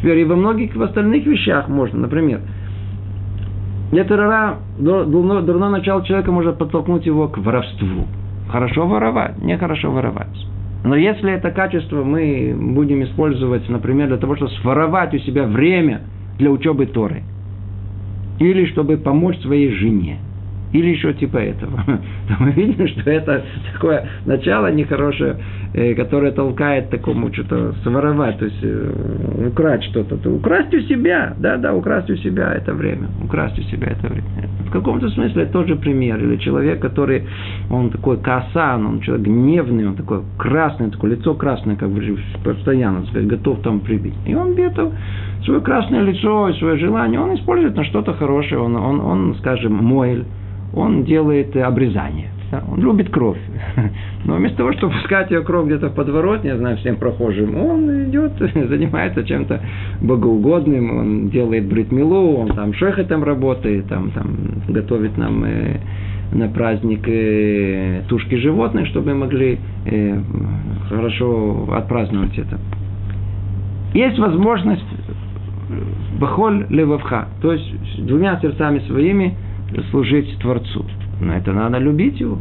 [0.00, 2.40] Теперь и во многих в остальных вещах можно, например,
[3.92, 8.06] Ецерара, дурное, дурное начало человека может подтолкнуть его к воровству.
[8.48, 10.36] Хорошо воровать, нехорошо воровать.
[10.84, 16.02] Но если это качество мы будем использовать, например, для того, чтобы своровать у себя время
[16.38, 17.22] для учебы Торы,
[18.38, 20.18] или чтобы помочь своей жене,
[20.72, 25.36] или еще типа этого, то мы видим, что это такое начало нехорошее,
[25.74, 30.16] э, которое толкает такому что-то своровать, то есть э, украсть что-то.
[30.30, 34.26] Украсть у себя, да, да, украсть у себя это время, украсть у себя это время.
[34.66, 36.18] В каком-то смысле это тоже пример.
[36.18, 37.24] Или человек, который,
[37.70, 43.04] он такой касан, он человек гневный, он такой красный, такое лицо красное, как бы постоянно,
[43.12, 44.14] готов там прибить.
[44.26, 44.92] И он где-то
[45.44, 50.24] свое красное лицо, свое желание, он использует на что-то хорошее, он, он, он скажем, мойль,
[50.76, 52.28] он делает обрезание.
[52.70, 53.40] Он любит кровь.
[54.24, 58.04] Но вместо того, чтобы пускать ее кровь где-то в подворотне, я знаю, всем прохожим, он
[58.04, 59.60] идет, занимается чем-то
[60.00, 64.36] богоугодным, он делает бритмилу, он там шехетом работает, там, там
[64.68, 65.78] готовит нам э,
[66.32, 70.20] на праздник э, тушки животных, чтобы мы могли э,
[70.88, 72.58] хорошо отпраздновать это.
[73.92, 74.84] Есть возможность
[76.20, 79.34] бахоль левавха, то есть двумя сердцами своими–
[79.90, 80.84] служить Творцу.
[81.20, 82.38] Но это надо любить его.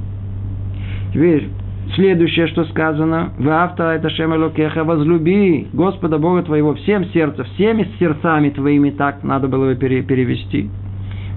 [1.14, 1.48] Теперь
[1.96, 8.50] следующее, что сказано, в авто это шемелокеха, возлюби Господа Бога твоего всем сердцем, всеми сердцами
[8.50, 10.70] твоими, так надо было бы перевести.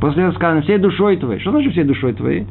[0.01, 1.41] После этого сказано, всей душой твоей.
[1.41, 2.47] Что значит всей душой твоей?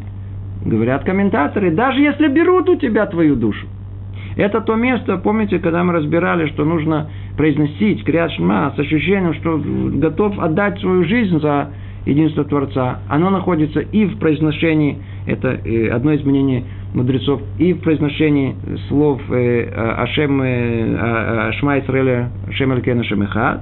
[0.66, 3.68] Говорят комментаторы, даже если берут у тебя твою душу.
[4.36, 9.60] Это то место, помните, когда мы разбирали, что нужно произносить крят с ощущением, что
[10.00, 11.70] готов отдать свою жизнь за
[12.06, 17.82] единство Творца, оно находится и в произношении, это э, одно из мнений мудрецов, и в
[17.82, 18.56] произношении
[18.88, 23.62] слов э, Ашем, э, Ашма Исраэля, Ашем Элькена Шемеха,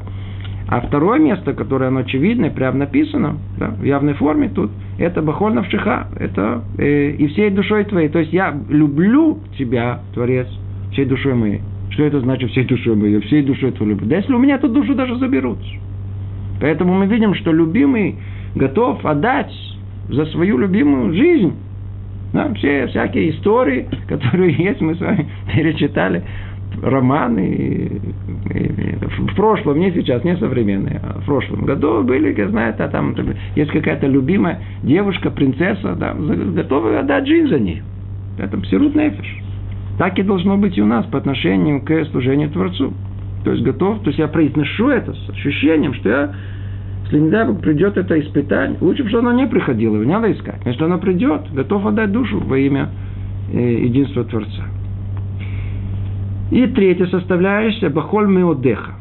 [0.67, 5.53] а второе место, которое оно очевидное, прямо написано, да, в явной форме тут, это Бахоль
[5.53, 8.09] Навшиха, это э, и всей душой твоей.
[8.09, 10.47] То есть я люблю тебя, Творец,
[10.91, 11.61] всей душой моей.
[11.91, 13.19] Что это значит всей душой моей?
[13.21, 14.07] Всей душой твою люблю.
[14.07, 15.59] Да если у меня эту душу даже заберут.
[16.59, 18.15] Поэтому мы видим, что любимый
[18.55, 19.53] готов отдать
[20.09, 21.53] за свою любимую жизнь.
[22.33, 26.23] Да, все всякие истории, которые есть, мы с вами перечитали
[26.81, 28.01] романы
[28.45, 33.15] в прошлом, не сейчас, не современные, а в прошлом году были, знаете, а там
[33.55, 37.83] есть какая-то любимая девушка, принцесса, да, готовы отдать жизнь за нее.
[38.37, 39.37] Это псирут нефиш.
[39.97, 42.93] Так и должно быть и у нас по отношению к служению Творцу.
[43.45, 46.35] То есть готов, то есть я произношу это с ощущением, что я,
[47.03, 50.31] если не дай Бог придет это испытание, лучше бы, что оно не приходило, не надо
[50.31, 50.59] искать.
[50.65, 52.89] Если оно придет, готов отдать душу во имя
[53.53, 54.63] э, единства Творца.
[56.49, 58.95] И третья составляющая– бахоль меодеха.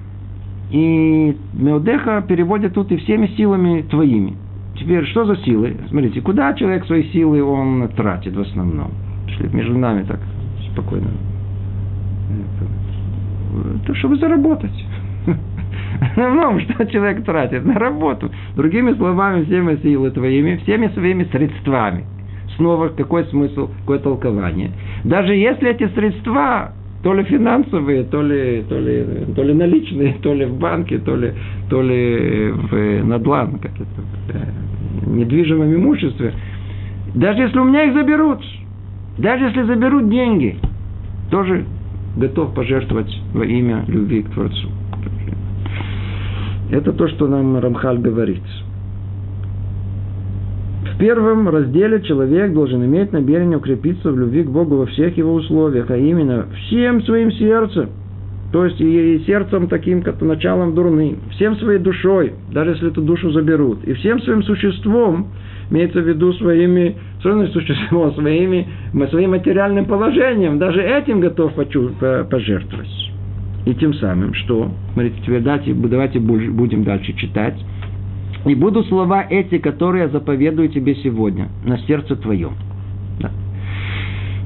[0.70, 4.36] И меодеха переводят тут и всеми силами твоими.
[4.78, 5.74] Теперь, что за силы?
[5.88, 8.90] Смотрите, куда человек свои силы он тратит в основном?
[9.26, 10.20] Если между нами так
[10.70, 11.08] спокойно.
[13.86, 14.84] То, чтобы заработать.
[16.16, 17.64] Ну, что человек тратит?
[17.64, 18.30] На работу.
[18.56, 22.04] Другими словами, всеми силы твоими, всеми своими средствами.
[22.56, 24.72] Снова какой смысл, какое толкование?
[25.04, 26.72] Даже если эти средства
[27.04, 29.04] то ли финансовые, то ли, то ли,
[29.36, 31.32] то ли наличные, то ли в банке, то ли,
[31.68, 34.46] то ли в надлан, как это,
[35.02, 36.32] в недвижимом имуществе.
[37.14, 38.42] Даже если у меня их заберут,
[39.18, 40.56] даже если заберут деньги,
[41.30, 41.66] тоже
[42.16, 44.68] готов пожертвовать во имя любви к Творцу.
[46.70, 48.42] Это то, что нам Рамхаль говорит.
[50.94, 55.34] В первом разделе человек должен иметь намерение укрепиться в любви к Богу во всех его
[55.34, 57.88] условиях, а именно всем своим сердцем,
[58.52, 63.32] то есть и сердцем таким, как началом дурным, всем своей душой, даже если эту душу
[63.32, 65.28] заберут, и всем своим существом,
[65.70, 68.66] имеется в виду своими, своим существом, своими,
[69.10, 73.10] своим материальным положением, даже этим готов пожертвовать.
[73.66, 77.54] И тем самым, что, смотрите, теперь давайте, давайте будем дальше читать.
[78.44, 82.52] И будут слова эти, которые я заповедую тебе сегодня, на сердце твоем.
[83.20, 83.30] Да.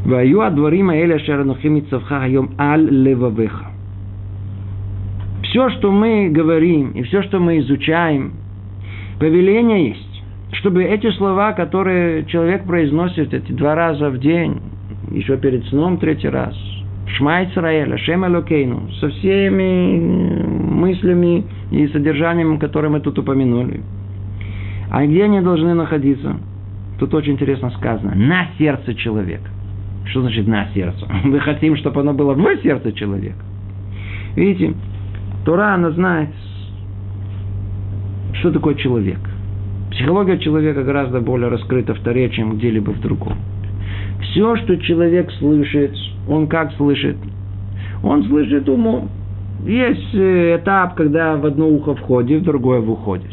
[0.05, 3.73] Ваю адварима эля шаранухим хайом аль левавеха.
[5.43, 8.35] Все, что мы говорим, и все, что мы изучаем,
[9.19, 10.08] повеление есть,
[10.53, 14.61] чтобы эти слова, которые человек произносит эти два раза в день,
[15.11, 16.57] еще перед сном третий раз,
[17.17, 23.83] Шма Исраэля, Шем Элокейну, со всеми мыслями и содержанием, которые мы тут упомянули.
[24.91, 26.37] А где они должны находиться?
[26.99, 28.15] Тут очень интересно сказано.
[28.15, 29.51] На сердце человека.
[30.07, 31.07] Что значит на сердце?
[31.25, 33.45] Мы хотим, чтобы оно было в сердце человека.
[34.35, 34.75] Видите,
[35.45, 36.31] Тора, она знает,
[38.35, 39.19] что такое человек.
[39.91, 43.35] Психология человека гораздо более раскрыта в Торе, чем где-либо в другом.
[44.21, 45.95] Все, что человек слышит,
[46.29, 47.17] он как слышит?
[48.03, 49.09] Он слышит умом.
[49.65, 53.31] Есть э, этап, когда в одно ухо входит, в другое выходит.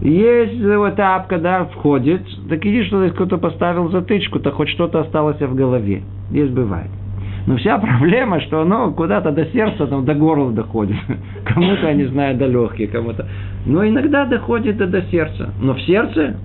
[0.00, 5.54] Есть этап, когда входит, так иди, что кто-то поставил затычку, то хоть что-то осталось в
[5.54, 6.02] голове.
[6.30, 6.90] Здесь бывает.
[7.50, 10.96] Но вся проблема, что оно куда-то до сердца, там, до горла доходит.
[11.44, 13.26] Кому-то, я не знаю, до легких, кому-то.
[13.66, 15.50] Но иногда доходит до, до сердца.
[15.60, 16.36] Но в сердце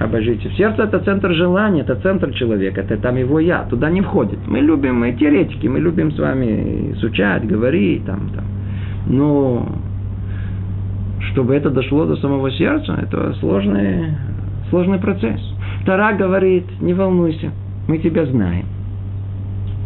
[0.00, 0.50] обожите.
[0.56, 4.40] Сердце это центр желания, это центр человека, это там его я, туда не входит.
[4.48, 8.44] Мы любим, мы теоретики, мы любим с вами изучать, говорить, там, там.
[9.06, 9.68] Но
[11.30, 14.16] чтобы это дошло до самого сердца, это сложный,
[14.70, 15.40] сложный процесс.
[15.86, 17.52] Тара говорит, не волнуйся,
[17.86, 18.73] мы тебя знаем.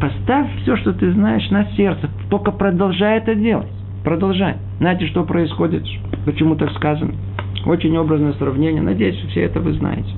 [0.00, 3.68] Поставь все, что ты знаешь, на сердце, только продолжай это делать.
[4.04, 4.56] Продолжай.
[4.78, 5.84] Знаете, что происходит?
[6.24, 7.14] Почему так сказано?
[7.66, 8.80] Очень образное сравнение.
[8.80, 10.08] Надеюсь, все это вы знаете.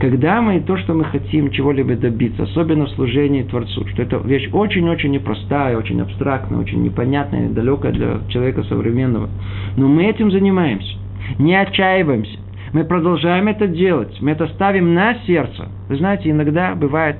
[0.00, 4.48] Когда мы то, что мы хотим чего-либо добиться, особенно в служении Творцу, что это вещь
[4.52, 9.28] очень-очень непростая, очень абстрактная, очень непонятная, далекая для человека современного,
[9.76, 10.96] но мы этим занимаемся,
[11.38, 12.36] не отчаиваемся,
[12.72, 15.68] мы продолжаем это делать, мы это ставим на сердце.
[15.88, 17.18] Вы знаете, иногда бывает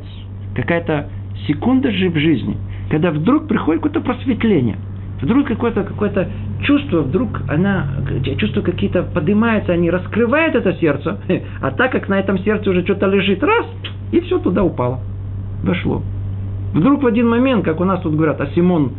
[0.56, 1.08] какая-то
[1.46, 2.56] секунда же в жизни,
[2.90, 4.76] когда вдруг приходит какое-то просветление–
[5.22, 6.28] Вдруг какое-то какое
[6.62, 7.86] чувство, вдруг она,
[8.38, 11.18] чувства какие-то поднимаются, они раскрывают это сердце,
[11.62, 13.66] а так как на этом сердце уже что-то лежит, раз,
[14.10, 15.00] и все туда упало,
[15.62, 16.02] вошло.
[16.74, 18.92] Вдруг в один момент, как у нас тут говорят, Асимон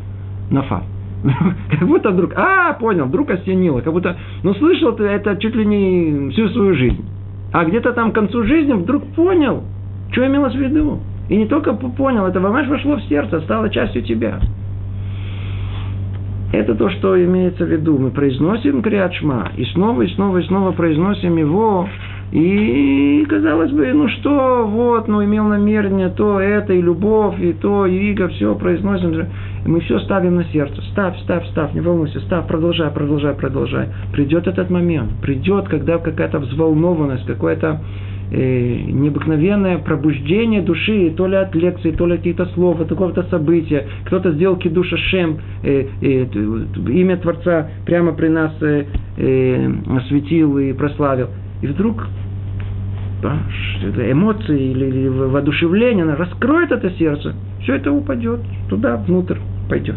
[0.49, 0.83] Нафа,
[1.69, 5.65] как будто вдруг, а, понял, вдруг осенило, как будто, ну, слышал ты это чуть ли
[5.65, 7.03] не всю свою жизнь.
[7.51, 9.63] А где-то там к концу жизни вдруг понял,
[10.11, 11.01] что имелось в виду.
[11.29, 14.39] И не только понял, это вошло в сердце, стало частью тебя.
[16.53, 17.97] Это то, что имеется в виду.
[17.97, 21.89] Мы произносим Криачма, и снова, и снова, и снова произносим его.
[22.31, 27.85] И, казалось бы, ну что, вот, ну имел намерение, то, это, и любовь, и то,
[27.85, 29.27] и иго, все произносим.
[29.65, 30.81] мы все ставим на сердце.
[30.91, 33.87] Ставь, ставь, ставь, не волнуйся, ставь, продолжай, продолжай, продолжай.
[34.11, 37.81] Придет этот момент, придет, когда какая-то взволнованность, какое-то
[38.31, 43.87] необыкновенное пробуждение души, то ли от лекции, то ли от каких-то слов, от какого-то события.
[44.05, 46.25] Кто-то сделал кидуша шем, э, э,
[46.89, 48.85] имя Творца прямо при нас э,
[49.17, 51.29] э, осветил и прославил.
[51.61, 52.07] И вдруг
[53.21, 53.37] да,
[54.11, 59.37] эмоции или, или воодушевление, она раскроет это сердце, все это упадет туда, внутрь
[59.69, 59.95] пойдет.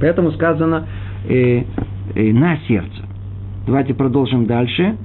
[0.00, 0.86] Поэтому сказано
[1.28, 1.62] э,
[2.14, 3.02] э, на сердце.
[3.66, 4.96] Давайте продолжим дальше.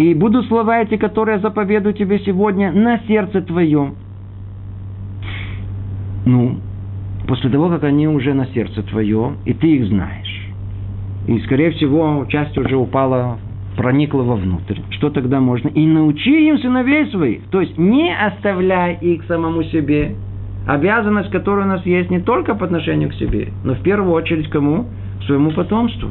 [0.00, 3.96] И будут слова эти, которые я заповедую тебе сегодня, на сердце твоем.
[6.24, 6.56] Ну,
[7.28, 10.48] после того, как они уже на сердце твое, и ты их знаешь.
[11.26, 13.36] И, скорее всего, часть уже упала,
[13.76, 14.78] проникла вовнутрь.
[14.88, 15.68] Что тогда можно?
[15.68, 17.42] И научи им сыновей своих.
[17.50, 20.14] То есть, не оставляй их самому себе.
[20.66, 24.48] Обязанность, которая у нас есть не только по отношению к себе, но в первую очередь
[24.48, 24.86] кому?
[25.26, 26.08] Своему потомству.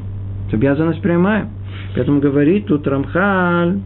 [0.48, 1.50] Это обязанность прямая.
[1.96, 3.80] Поэтому говорит тут Рамхаль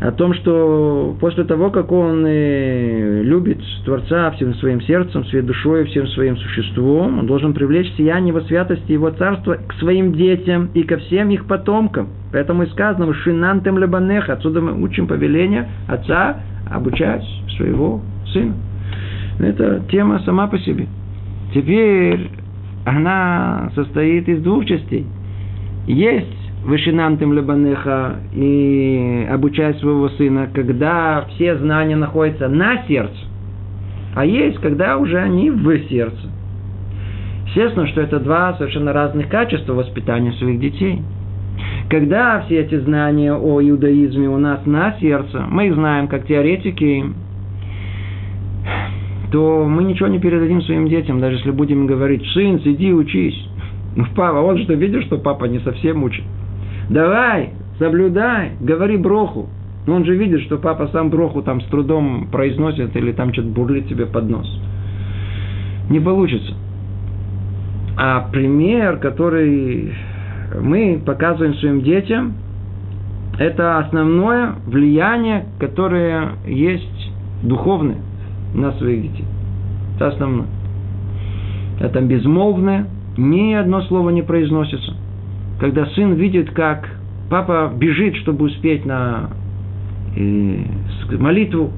[0.00, 5.84] о том, что после того, как он э, любит Творца всем своим сердцем, своей душой,
[5.84, 10.82] всем своим существом, он должен привлечь сияние его святости, его царства к своим детям и
[10.82, 12.08] ко всем их потомкам.
[12.32, 17.24] Поэтому и сказано, шинантем лебанеха, отсюда мы учим повеление отца обучать
[17.56, 18.54] своего сына.
[19.38, 20.86] Это тема сама по себе.
[21.54, 22.30] Теперь
[22.84, 25.06] она состоит из двух частей.
[25.86, 33.18] Есть Вышинантым Лебанеха и обучай своего сына, когда все знания находятся на сердце,
[34.14, 36.30] а есть, когда уже они в сердце.
[37.46, 41.02] Естественно, что это два совершенно разных качества воспитания своих детей.
[41.90, 47.04] Когда все эти знания о иудаизме у нас на сердце, мы их знаем как теоретики,
[49.30, 53.48] то мы ничего не передадим своим детям, даже если будем говорить, сын, сиди, учись.
[53.96, 56.24] Ну, папа, он что, видит, что папа не совсем учит.
[56.90, 59.48] Давай, соблюдай, говори броху.
[59.86, 63.48] Но он же видит, что папа сам броху там с трудом произносит или там что-то
[63.48, 64.60] бурлит себе под нос.
[65.90, 66.54] Не получится.
[67.96, 69.94] А пример, который
[70.60, 72.34] мы показываем своим детям,
[73.38, 77.12] это основное влияние, которое есть
[77.42, 77.98] духовное
[78.54, 79.26] на своих детей.
[79.96, 80.46] Это основное.
[81.80, 84.94] Это безмолвное, ни одно слово не произносится
[85.60, 86.88] когда сын видит, как
[87.30, 89.30] папа бежит, чтобы успеть на
[90.16, 90.58] э,
[91.18, 91.72] молитву,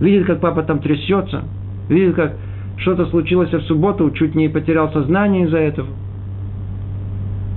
[0.00, 1.44] видит, как папа там трясется,
[1.88, 2.34] видит, как
[2.78, 5.88] что-то случилось в субботу, чуть не потерял сознание из-за этого.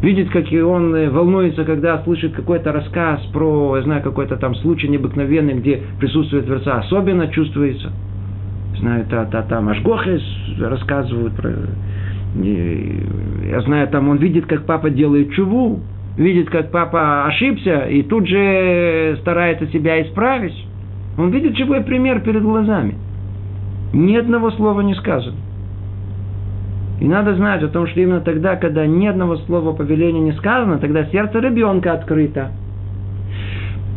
[0.01, 4.55] Видит, как и он э, волнуется, когда слышит какой-то рассказ про, я знаю, какой-то там
[4.55, 7.91] случай необыкновенный, где присутствует Творца, особенно чувствуется.
[8.77, 10.23] Знаю, та, та, там Ашгохес
[10.61, 11.51] рассказывают про
[12.35, 15.79] я знаю, там он видит, как папа делает чуву,
[16.17, 20.53] видит, как папа ошибся, и тут же старается себя исправить.
[21.17, 22.95] Он видит живой пример перед глазами.
[23.93, 25.37] Ни одного слова не сказано.
[26.99, 30.79] И надо знать о том, что именно тогда, когда ни одного слова повеления не сказано,
[30.79, 32.51] тогда сердце ребенка открыто.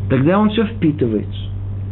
[0.09, 1.41] Тогда он все впитывается.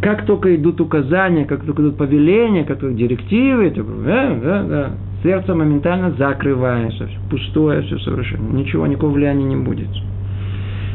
[0.03, 4.91] Как только идут указания, как только идут повеления, как только директивы, то, да, да, да,
[5.23, 9.89] сердце моментально закрывается, пустое все совершенно, ничего, никакого влияния не будет.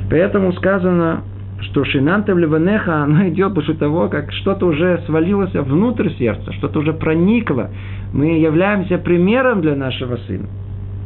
[0.09, 1.23] Поэтому сказано,
[1.61, 6.79] что шинанта в Ливанеха, оно идет после того, как что-то уже свалилось внутрь сердца, что-то
[6.79, 7.69] уже проникло.
[8.13, 10.47] Мы являемся примером для нашего сына.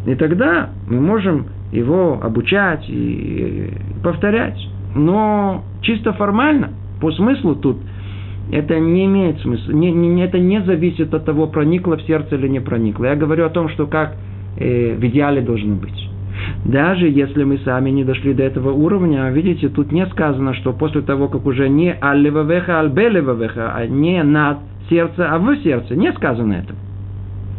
[0.05, 4.59] И тогда мы можем его обучать и повторять.
[4.95, 7.77] Но чисто формально, по смыслу тут,
[8.51, 12.47] это не имеет смысла, не, не, это не зависит от того, проникло в сердце или
[12.47, 13.05] не проникло.
[13.05, 14.15] Я говорю о том, что как
[14.57, 16.09] э, в идеале должно быть.
[16.65, 21.01] Даже если мы сами не дошли до этого уровня, видите, тут не сказано, что после
[21.01, 26.73] того, как уже не альбелевавеха, а не на сердце, а в сердце, не сказано это.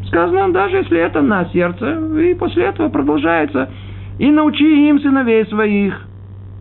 [0.06, 3.70] Сказано, даже если это на сердце, и после этого продолжается.
[4.18, 6.06] И научи им сыновей своих.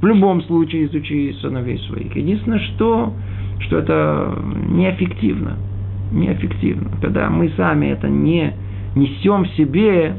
[0.01, 2.15] В любом случае изучи сыновей своих.
[2.15, 3.13] Единственное, что
[3.59, 4.37] что это
[4.69, 5.57] неэффективно.
[6.11, 6.91] Неэффективно.
[7.01, 8.53] Когда мы сами это не
[8.95, 10.15] несем себе,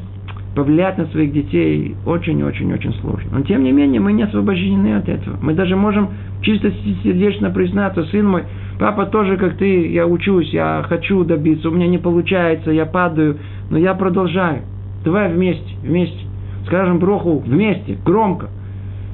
[0.55, 3.29] повлиять на своих детей очень-очень-очень сложно.
[3.31, 5.37] Но тем не менее мы не освобождены от этого.
[5.41, 6.09] Мы даже можем
[6.41, 6.71] чисто
[7.03, 8.43] сердечно признаться, сын мой,
[8.79, 13.37] папа тоже как ты, я учусь, я хочу добиться, у меня не получается, я падаю,
[13.69, 14.63] но я продолжаю.
[15.05, 16.19] Давай вместе, вместе.
[16.65, 18.49] Скажем броху вместе, громко.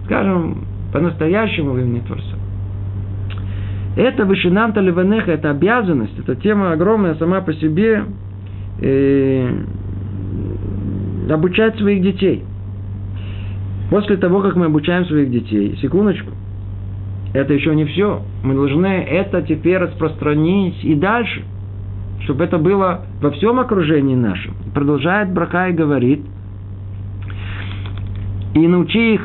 [0.06, 2.36] Скажем по-настоящему имени Творца.
[3.98, 8.06] Это вышинанта ливанеха, это обязанность, это тема огромная сама по себе.
[8.80, 9.50] И
[11.34, 12.44] обучать своих детей.
[13.90, 16.32] После того, как мы обучаем своих детей, секундочку,
[17.34, 18.22] это еще не все.
[18.44, 21.44] Мы должны это теперь распространить и дальше,
[22.22, 24.54] чтобы это было во всем окружении нашем.
[24.74, 26.22] Продолжает Браха и говорит,
[28.54, 29.22] и научи их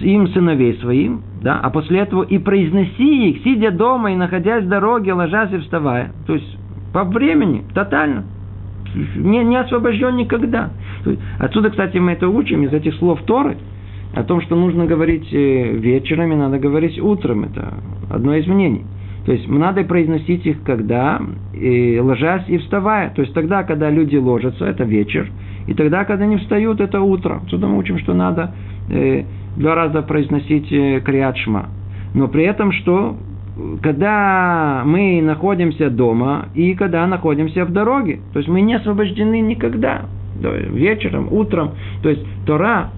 [0.00, 4.68] им сыновей своим, да, а после этого и произноси их, сидя дома и находясь в
[4.68, 6.12] дороге, ложась и вставая.
[6.26, 6.58] То есть
[6.92, 8.24] по времени, тотально.
[9.16, 10.70] Не, не освобожден никогда.
[11.38, 13.56] Отсюда, кстати, мы это учим из этих слов Торы,
[14.14, 17.44] о том, что нужно говорить э, вечером и надо говорить утром.
[17.44, 17.74] Это
[18.10, 18.84] одно из мнений.
[19.24, 21.20] То есть надо произносить их когда,
[21.54, 23.10] и ложась и вставая.
[23.10, 25.30] То есть тогда, когда люди ложатся, это вечер.
[25.66, 27.40] И тогда, когда они встают, это утро.
[27.44, 28.52] Отсюда мы учим, что надо
[28.90, 29.24] э,
[29.56, 31.66] два раза произносить э, криатшма.
[32.14, 33.16] Но при этом, что
[33.82, 38.20] когда мы находимся дома и когда находимся в дороге.
[38.32, 40.02] То есть мы не освобождены никогда.
[40.40, 41.72] Вечером, утром.
[42.02, 42.90] То есть Тора,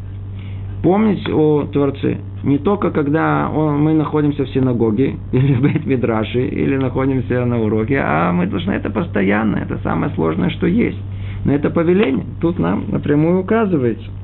[0.83, 6.77] помнить о Творце, не только когда он, мы находимся в синагоге, или в Бет-Мидраше, или
[6.77, 10.99] находимся на уроке, а мы должны это постоянно, это самое сложное, что есть.
[11.45, 14.09] Но это повеление, тут нам напрямую указывается–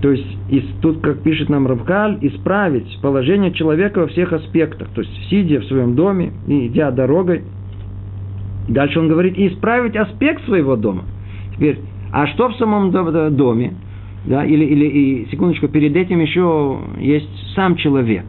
[0.00, 4.88] то есть, из, тут, как пишет нам Равкаль, исправить положение человека во всех аспектах.
[4.94, 7.42] То есть, сидя в своем доме и идя дорогой.
[8.68, 11.02] Дальше он говорит, и исправить аспект своего дома.
[11.54, 11.80] Теперь,
[12.12, 13.74] а что в самом доме?
[14.24, 18.24] Да, или, или и, секундочку, перед этим еще есть сам человек.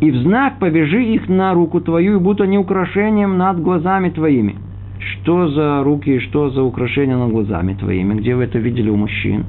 [0.00, 4.56] И в знак повяжи их на руку твою, и будут они украшением над глазами твоими.
[4.98, 8.14] Что за руки, что за украшения над глазами твоими?
[8.14, 9.44] Где вы это видели у мужчин?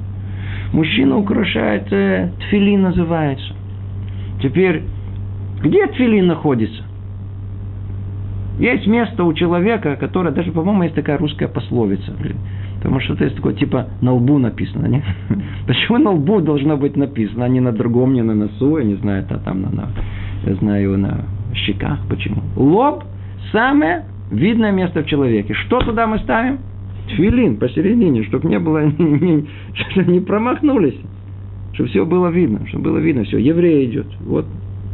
[0.72, 3.54] Мужчина украшает, э, тфилин называется.
[4.42, 4.82] Теперь,
[5.62, 6.82] где тфилин находится?
[8.58, 12.12] Есть место у человека, которое, даже, по-моему, есть такая русская пословица.
[12.76, 14.86] Потому что это есть такое, типа, на лбу написано.
[14.86, 15.02] Не?
[15.66, 18.94] Почему на лбу должно быть написано, а не на другом, не на носу, я не
[18.94, 19.88] знаю, а там на, на
[20.46, 21.24] я знаю, на
[21.54, 21.98] щеках.
[22.08, 22.42] Почему?
[22.56, 23.04] Лоб–
[23.52, 25.54] самое видное место в человеке.
[25.54, 26.58] Что туда мы ставим?
[27.08, 29.46] Тфилин посередине, чтобы не было, не,
[30.06, 30.98] не промахнулись.
[31.74, 34.06] Чтобы все было видно, чтобы было видно, все, еврей идет.
[34.24, 34.46] Вот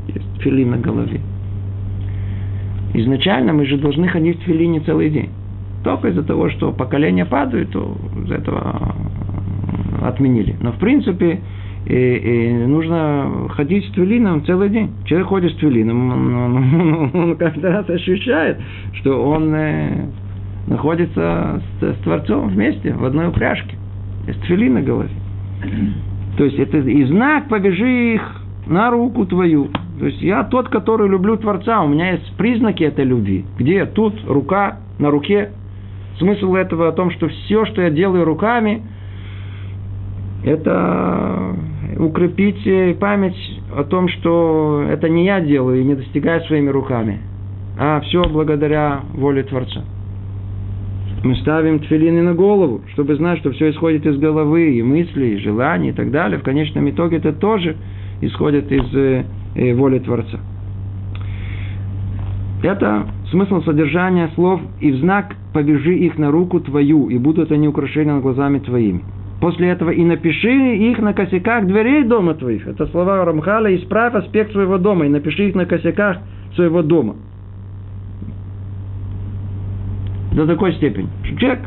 [0.08, 1.20] есть тфилин на голове.
[2.94, 5.30] Изначально мы же должны ходить в тфилине целый день.
[5.84, 8.94] Только из-за того, что поколения падают, то из этого
[10.02, 10.56] отменили.
[10.60, 11.40] Но в принципе
[11.86, 14.90] и, и нужно ходить с твилином целый день.
[15.04, 18.58] Человек ходит с твилином, он, он, он, он каждый раз ощущает,
[18.94, 20.06] что он э,
[20.70, 23.76] находится с, с Творцом вместе, в одной упряжке.
[24.26, 25.10] Есть тфили на голове.
[26.38, 29.68] То есть это и знак побежи их на руку твою.
[29.98, 33.44] То есть я тот, который люблю Творца, у меня есть признаки этой любви.
[33.58, 33.84] Где?
[33.84, 35.50] Тут рука на руке.
[36.18, 38.82] Смысл этого о том, что все, что я делаю руками,
[40.44, 41.56] это
[41.98, 47.18] укрепить память о том, что это не я делаю и не достигаю своими руками,
[47.78, 49.82] а все благодаря воле Творца
[51.22, 55.36] мы ставим тфилины на голову, чтобы знать, что все исходит из головы, и мысли, и
[55.36, 56.38] желаний, и так далее.
[56.38, 57.76] В конечном итоге это тоже
[58.22, 60.38] исходит из э, э, воли Творца.
[62.62, 67.68] Это смысл содержания слов «и в знак повяжи их на руку твою, и будут они
[67.68, 69.02] украшения над глазами твоими».
[69.40, 72.66] После этого «и напиши их на косяках дверей дома твоих».
[72.66, 76.18] Это слова Рамхала «исправь аспект своего дома, и напиши их на косяках
[76.54, 77.16] своего дома».
[80.32, 81.08] До такой степени.
[81.38, 81.60] Человек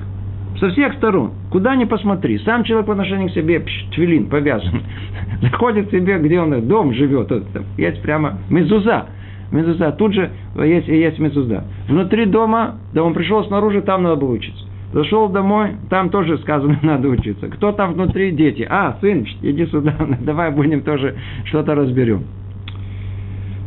[0.59, 4.82] со всех сторон, куда ни посмотри, сам человек по отношению к себе, пш, твилин повязан,
[5.41, 7.32] заходит к себе, где он, дом живет,
[7.78, 9.07] есть прямо мезуза,
[9.51, 11.66] мезуза, тут же есть, есть мезуза.
[11.88, 14.64] Внутри дома, да он пришел снаружи, там надо было учиться.
[14.93, 17.47] Зашел домой, там тоже сказано, надо учиться.
[17.47, 18.66] Кто там внутри, дети.
[18.70, 22.24] А, сын, иди сюда, давай будем тоже что-то разберем.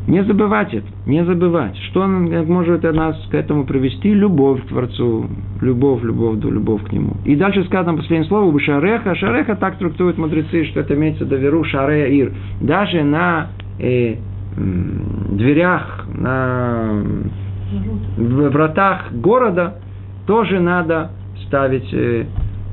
[0.06, 1.76] Не забывать это, не забывать.
[1.90, 4.14] Что может нас к этому привести?
[4.14, 5.26] Любовь к Творцу,
[5.60, 7.16] любовь, любовь, любовь к Нему.
[7.24, 9.16] И дальше сказано последнее слово, бы шареха.
[9.16, 12.32] Шареха так трактуют мудрецы, что это имеется в виду шарея ир.
[12.60, 13.48] Даже на
[13.80, 14.16] э,
[14.56, 17.02] дверях, на
[18.16, 19.78] вратах города
[20.26, 21.10] тоже надо
[21.46, 22.26] ставить э,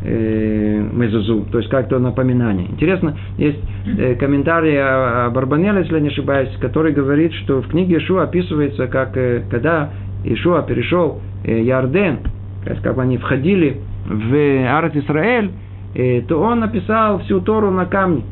[0.04, 2.68] э, мезузу, то есть как-то напоминание.
[2.70, 7.98] Интересно, есть э, комментарий о, о Барбанеле, если не ошибаюсь, который говорит, что в книге
[7.98, 9.92] Ишуа описывается, как э, когда
[10.24, 12.20] Ишуа перешел э, Ярден,
[12.66, 15.52] как они входили в Арат Исраэль,
[15.96, 18.24] э, то он написал всю Тору на камне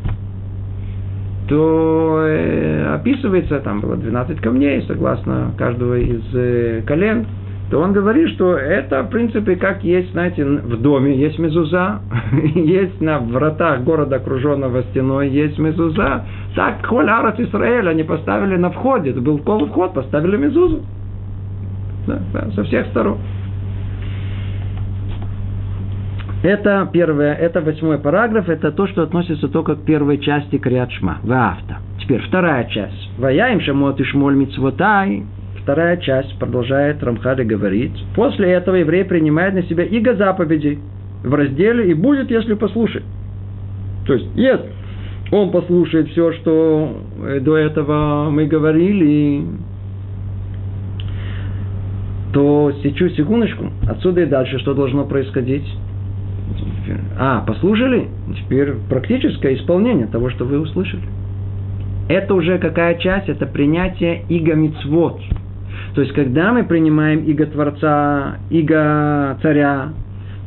[1.51, 7.27] то э, описывается, там было 12 камней, согласно каждого из э, колен,
[7.71, 12.01] то он говорит, что это, в принципе, как есть, знаете, в доме есть мезуза,
[12.53, 16.25] есть на вратах города, окруженного стеной, есть мезуза.
[16.53, 20.81] Так, Холь Арат Исраэль, они поставили на входе, это был кол вход, поставили мезузу.
[22.07, 23.19] Да, да, со всех сторон.
[26.43, 31.77] Это первое, это восьмой параграф, это то, что относится только к первой части Криадшма, Ваавта.
[31.99, 33.11] Теперь вторая часть.
[33.17, 35.23] Ваяем шамот и шмоль мицвотай.
[35.63, 37.93] Вторая часть продолжает Рамхали говорить.
[38.15, 40.79] После этого еврей принимает на себя иго заповедей
[41.23, 43.03] в разделе и будет, если послушать.
[44.07, 44.71] То есть, если
[45.31, 49.45] он послушает все, что э, до этого мы говорили,
[52.33, 55.65] то сейчас секундочку, отсюда и дальше что должно происходить?
[57.17, 58.07] А, послушали?
[58.35, 61.03] Теперь практическое исполнение того, что вы услышали.
[62.09, 63.29] Это уже какая часть?
[63.29, 65.21] Это принятие иго мицвод.
[65.93, 69.89] То есть, когда мы принимаем иго Творца, иго Царя,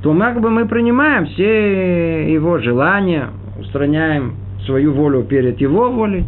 [0.03, 4.35] то как бы мы принимаем все его желания, устраняем
[4.66, 6.27] свою волю перед его волей.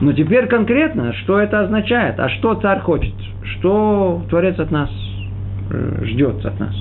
[0.00, 2.18] Но теперь конкретно, что это означает?
[2.20, 3.14] А что царь хочет?
[3.42, 4.90] Что Творец от нас
[5.70, 6.74] э, ждет от нас?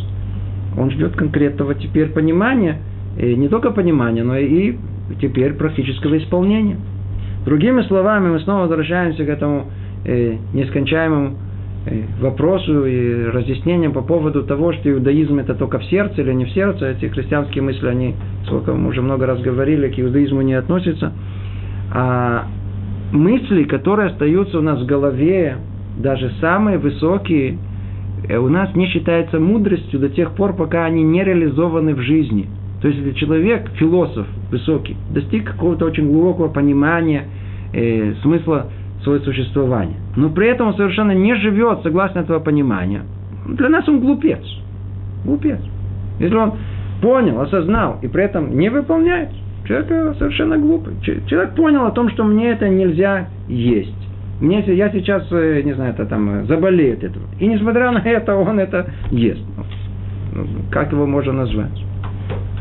[0.78, 2.78] Он ждет конкретного теперь понимания,
[3.18, 4.78] и не только понимания, но и
[5.20, 6.78] теперь практического исполнения.
[7.46, 9.66] Другими словами, мы снова возвращаемся к этому
[10.08, 10.38] э,
[11.86, 16.46] э, вопросу и разъяснениям по поводу того, что иудаизм это только в сердце или не
[16.46, 16.88] в сердце.
[16.88, 21.14] Эти христианские мысли, они, сколько мы уже много раз говорили, к иудаизму не относятся.
[21.94, 22.46] А
[23.12, 25.58] мысли, которые остаются у нас в голове,
[25.98, 27.58] даже самые высокие,
[28.28, 32.48] Э, у нас не считается мудростью до тех пор, пока они не реализованы в жизни.
[32.82, 37.26] То есть, если человек, философ высокий, достиг какого-то очень глубокого понимания
[37.74, 38.68] э, смысла
[39.08, 43.04] своего существования, но при этом он совершенно не живет согласно этого понимания,
[43.48, 44.42] для нас он глупец.
[45.24, 45.60] Глупец.
[46.20, 46.54] Если он
[47.02, 49.30] понял, осознал и при этом не выполняет,
[49.66, 50.96] человек совершенно глупый.
[51.28, 53.96] Человек понял о том, что мне это нельзя есть.
[54.40, 57.26] Мне, я сейчас, э, не знаю, это там э, заболеет этого.
[57.40, 59.42] И несмотря на это, он это ест.
[60.32, 61.84] Ну, как его можно назвать?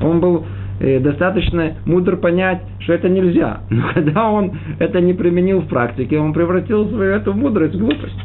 [0.01, 3.61] Он был э, достаточно мудр понять, что это нельзя.
[3.71, 8.21] Но когда он это не применил в практике, он превратил свою эту мудрость в глупость.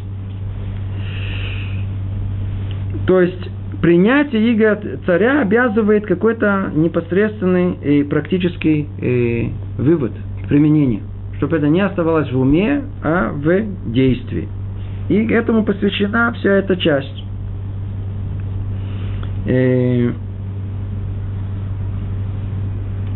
[3.08, 3.50] То есть
[3.82, 8.88] принятие иго царя обязывает какой-то непосредственный и практический
[9.78, 10.12] вывод,
[10.48, 11.02] применение
[11.42, 14.48] чтобы это не оставалось в уме, а в действии.
[15.10, 17.24] И этому посвящена вся эта часть.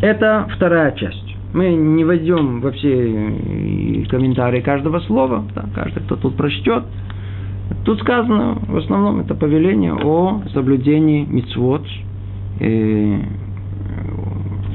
[0.06, 1.36] Э, это вторая часть.
[1.54, 6.84] Мы не войдем во все комментарии каждого слова, да, каждый, кто тут прочтет.
[7.86, 11.86] Тут сказано, в основном, это повеление о соблюдении мицвод
[12.60, 13.20] э,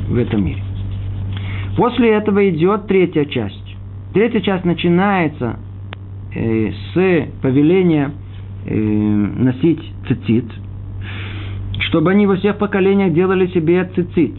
[0.09, 0.63] в этом мире.
[1.77, 3.77] После этого идет третья часть.
[4.13, 5.59] Третья часть начинается
[6.35, 8.11] э, с повеления
[8.67, 10.47] э, носить цицит,
[11.81, 14.35] чтобы они во всех поколениях делали себе цицит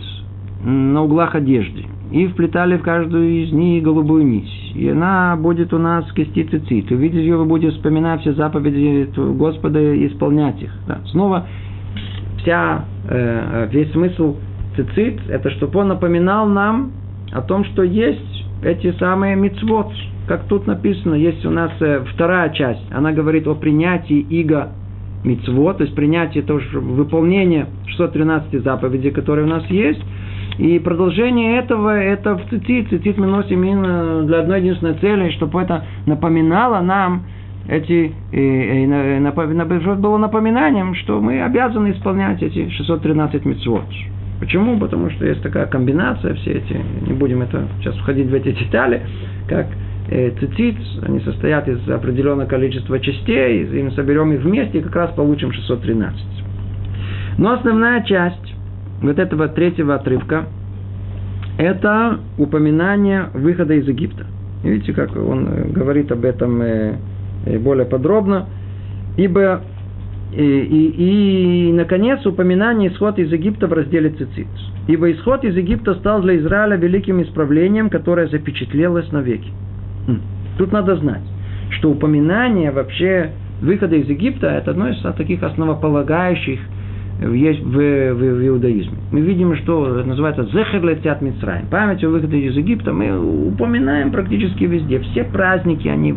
[0.64, 4.50] на углах одежды и вплетали в каждую из них голубую нить.
[4.76, 6.92] И она будет у нас кисти цицит.
[6.92, 10.72] Увидев ее, вы будете вспоминать все заповеди Господа и исполнять их.
[10.88, 11.00] Да.
[11.06, 11.48] Снова
[12.40, 14.36] вся, э, весь смысл
[14.76, 16.92] цицит, это чтобы он напоминал нам
[17.32, 19.92] о том, что есть эти самые мицвод,
[20.28, 24.70] как тут написано, есть у нас э, вторая часть, она говорит о принятии иго
[25.24, 30.02] мицвод, то есть принятие того, выполнения 613 заповедей, которые у нас есть,
[30.58, 32.90] и продолжение этого, это в цицит.
[32.90, 37.24] Цицит мы носим именно для одной единственной цели, чтобы это напоминало нам
[37.68, 43.84] эти, и, и, было напоминанием, что мы обязаны исполнять эти 613 мецвод.
[44.40, 44.80] Почему?
[44.80, 46.76] Потому что есть такая комбинация, все эти,
[47.08, 49.02] не будем это сейчас входить в эти детали,
[49.48, 49.68] как
[50.10, 54.96] э, цицит, они состоят из определенного количества частей, и мы соберем их вместе, и как
[54.96, 56.20] раз получим 613.
[57.38, 58.56] Но основная часть
[59.02, 60.46] вот этого третьего отрывка–
[61.58, 64.26] это упоминание выхода из Египта.
[64.64, 66.96] Видите, как он э, говорит об этом э,
[67.46, 68.48] э, более подробно.
[69.18, 69.62] Ибо
[70.34, 74.48] и, и, и, наконец, упоминание исход из Египта в разделе Цицит.
[74.88, 79.52] Ибо исход из Египта стал для Израиля великим исправлением, которое запечатлелось навеки.
[80.08, 80.22] Хм.
[80.58, 81.24] Тут надо знать,
[81.72, 83.32] что упоминание вообще
[83.62, 86.60] выхода из Египта– это одно из таких основополагающих
[87.22, 88.98] есть в, в, в иудаизме.
[89.12, 91.68] Мы видим, что называется «Зехер летят Мицраем».
[91.68, 95.00] Память о выходе из Египта мы упоминаем практически везде.
[95.00, 96.16] Все праздники, они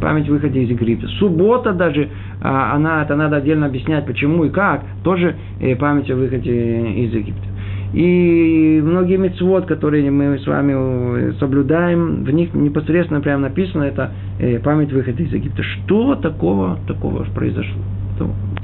[0.00, 1.08] память о выходе из Египта.
[1.18, 2.08] Суббота даже,
[2.40, 7.12] а, она, это надо отдельно объяснять, почему и как, тоже э, память о выходе из
[7.12, 7.48] Египта.
[7.92, 14.58] И многие мецвод, которые мы с вами соблюдаем, в них непосредственно прямо написано, это э,
[14.60, 15.62] память выхода из Египта.
[15.62, 17.82] Что такого, такого произошло?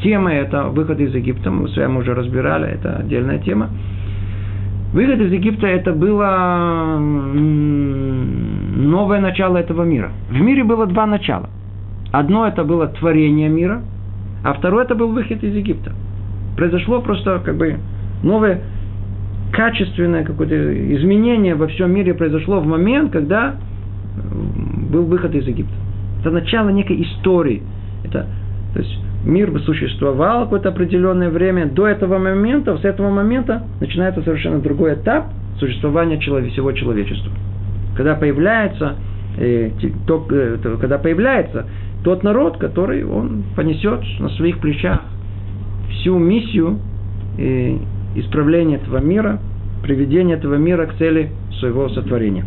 [0.02, 3.70] Тема это выход из Египта, мы с вами уже разбирали, это отдельная тема.
[4.92, 6.98] Выход из Египта это было
[8.82, 10.10] новое начало этого мира.
[10.28, 11.48] В мире было два начала.
[12.10, 13.82] Одно это было творение мира,
[14.44, 15.92] а второе это был выход из Египта.
[16.56, 17.78] Произошло просто как бы
[18.24, 18.60] новое
[19.52, 20.54] качественное какое-то
[20.96, 23.54] изменение во всем мире произошло в момент, когда
[24.90, 25.74] был выход из Египта.
[26.20, 27.62] Это начало некой истории.
[28.04, 28.26] Это,
[28.74, 31.66] то есть мир бы существовал какое-то определенное время.
[31.66, 35.26] До этого момента, с этого момента начинается совершенно другой этап
[35.58, 37.32] существования всего человечества.
[37.96, 38.96] Когда появляется,
[39.38, 39.70] э,
[40.06, 41.66] то, э, когда появляется
[42.02, 45.00] тот народ, который он понесет на своих плечах
[45.90, 46.78] всю миссию
[47.38, 47.76] э,
[48.16, 49.38] исправления этого мира,
[49.82, 52.44] приведения этого мира к цели своего сотворения.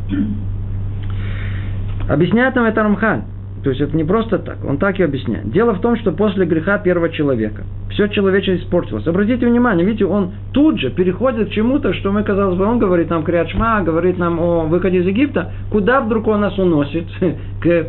[2.09, 3.23] Объясняет нам это Рамхан.
[3.65, 5.49] То есть это не просто так, он так и объясняет.
[5.49, 9.07] Дело в том, что после греха первого человека все человечество испортилось.
[9.07, 13.09] Обратите внимание, видите, он тут же переходит к чему-то, что мы, казалось бы, он говорит
[13.09, 17.05] нам Криачма, говорит нам о выходе из Египта, куда вдруг он нас уносит?
[17.59, 17.87] К,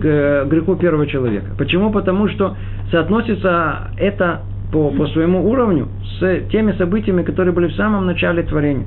[0.00, 1.50] к греху первого человека.
[1.58, 1.92] Почему?
[1.92, 2.56] Потому что
[2.90, 4.40] соотносится это
[4.72, 8.86] по, по своему уровню с теми событиями, которые были в самом начале творения.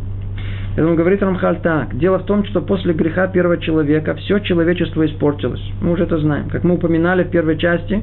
[0.76, 1.96] Поэтому говорит Рамхаль так.
[1.98, 5.62] Дело в том, что после греха первого человека все человечество испортилось.
[5.82, 6.50] Мы уже это знаем.
[6.50, 8.02] Как мы упоминали в первой части,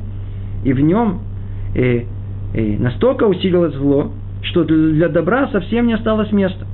[0.65, 1.21] и в нем
[1.75, 2.07] и,
[2.55, 4.13] и настолько усилилось зло,
[4.43, 6.67] что для добра совсем не осталось места.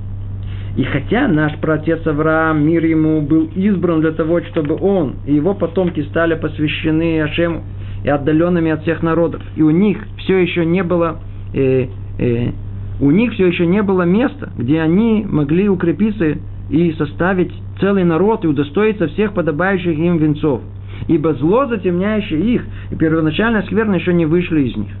[0.77, 5.55] И хотя наш праотец Авраам, мир ему, был избран для того, чтобы он и его
[5.55, 7.63] потомки стали посвящены Ашему
[8.03, 11.19] и отдаленными от всех народов, и у них все еще не было
[11.55, 11.87] э,
[12.19, 12.51] э,
[12.99, 16.37] у них все еще не было места, где они могли укрепиться
[16.69, 20.61] и составить целый народ и удостоиться всех подобающих им венцов.
[21.07, 24.91] Ибо зло, затемняющее их, и первоначальная скверна еще не вышли из них.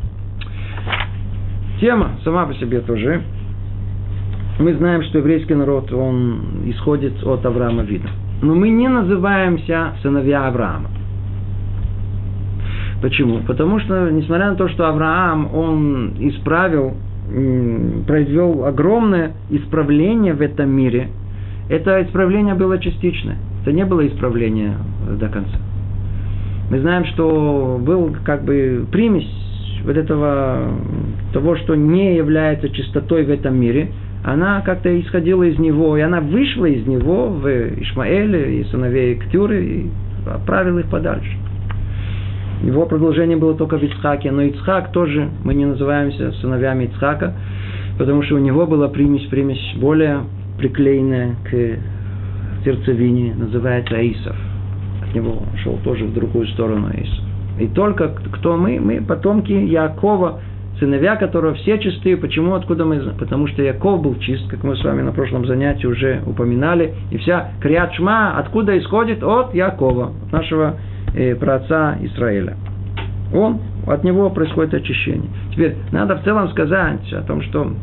[1.79, 3.21] Тема сама по себе тоже.
[4.59, 8.09] Мы знаем, что еврейский народ, он исходит от Авраама вида.
[8.41, 10.89] Но мы не называемся сыновья Авраама.
[13.01, 13.39] Почему?
[13.45, 16.95] Потому что, несмотря на то, что Авраам, он исправил
[18.05, 21.09] произвел огромное исправление в этом мире,
[21.69, 23.37] это исправление было частичное.
[23.61, 24.75] Это не было исправление
[25.19, 25.57] до конца.
[26.69, 29.29] Мы знаем, что был как бы примесь
[29.83, 30.71] вот этого,
[31.33, 33.91] того, что не является чистотой в этом мире,
[34.23, 39.63] она как-то исходила из него, и она вышла из него в Ишмаэле и сыновей Ктюры
[39.63, 39.89] и
[40.29, 41.31] отправила их подальше.
[42.63, 47.33] Его продолжение было только в Ицхаке, но Ицхак тоже, мы не называемся сыновьями Ицхака,
[47.97, 50.21] потому что у него была примесь, примесь более
[50.57, 54.35] приклеенная к сердцевине, называется Аисов.
[55.03, 57.23] От него шел тоже в другую сторону Аисов.
[57.59, 58.79] И только кто мы?
[58.79, 60.39] Мы потомки Якова,
[60.79, 62.17] сыновья которого все чистые.
[62.17, 62.53] Почему?
[62.55, 62.99] Откуда мы?
[63.17, 66.93] Потому что Яков был чист, как мы с вами на прошлом занятии уже упоминали.
[67.11, 69.23] И вся Криат Шма откуда исходит?
[69.23, 70.77] От Якова, от нашего
[71.13, 72.55] э, праотца Израиля.
[73.33, 75.29] Он, от него происходит очищение.
[75.51, 77.73] Теперь, надо в целом сказать о том, что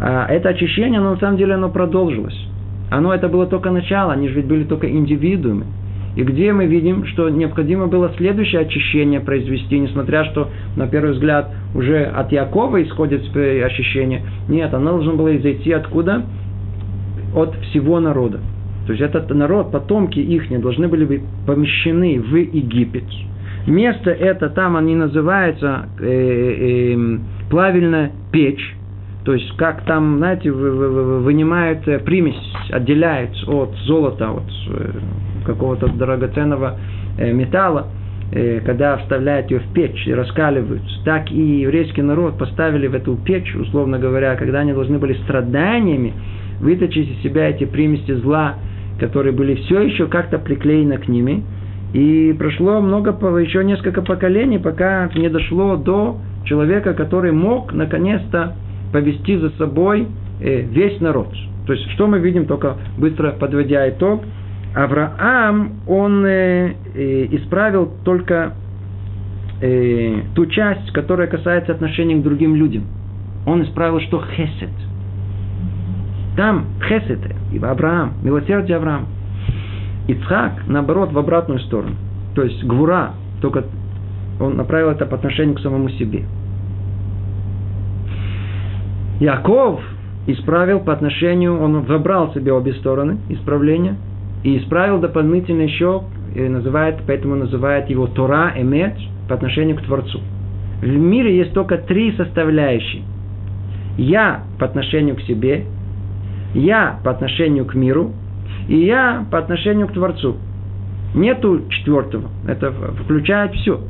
[0.00, 2.38] а, это очищение, оно на самом деле оно продолжилось.
[2.90, 5.66] Оно это было только начало, они же ведь были только индивидуумы.
[6.16, 11.50] И где мы видим, что необходимо было следующее очищение произвести, несмотря что, на первый взгляд,
[11.74, 14.22] уже от Якова исходит очищение.
[14.48, 16.24] Нет, оно должно было изойти откуда?
[17.34, 18.40] От всего народа.
[18.90, 23.04] То есть этот народ, потомки их должны были быть помещены в Египет.
[23.68, 27.18] Место это там они называются э, э,
[27.48, 28.74] плавильная печь.
[29.24, 32.34] То есть, как там, знаете, вынимают э, примесь,
[32.72, 34.90] отделяют от золота, от э,
[35.46, 36.76] какого-то драгоценного
[37.16, 37.86] э, металла,
[38.66, 40.82] когда вставляют ее в печь и раскаливают.
[41.04, 46.12] Так и еврейский народ поставили в эту печь, условно говоря, когда они должны были страданиями
[46.60, 48.56] выточить из себя эти примеси зла,
[49.00, 51.42] которые были все еще как-то приклеены к ними.
[51.92, 58.54] И прошло много, еще несколько поколений, пока не дошло до человека, который мог наконец-то
[58.92, 60.06] повести за собой
[60.40, 61.34] э, весь народ.
[61.66, 64.22] То есть, что мы видим, только быстро подводя итог,
[64.74, 68.54] Авраам, он э, э, исправил только
[70.34, 72.84] ту часть, которая касается отношений к другим людям.
[73.44, 74.24] Он исправил что?
[74.34, 74.70] Хесед.
[76.40, 77.18] Там хесед,
[77.62, 79.08] Авраам, милосердие Авраам.
[80.08, 81.96] Ицхак, наоборот, в обратную сторону.
[82.34, 83.10] То есть гвура,
[83.42, 83.66] только
[84.40, 86.24] он направил это по отношению к самому себе.
[89.20, 89.82] Яков
[90.28, 93.96] исправил по отношению, он выбрал себе обе стороны исправления
[94.42, 98.96] и исправил дополнительно еще, и называет, поэтому называет его Тора, Эмет,
[99.28, 100.22] по отношению к Творцу.
[100.80, 103.02] В мире есть только три составляющие.
[103.98, 105.66] Я по отношению к себе,
[106.54, 108.12] я по отношению к миру,
[108.68, 110.36] и я по отношению к Творцу.
[111.14, 112.28] Нету четвертого.
[112.46, 113.80] Это включает все.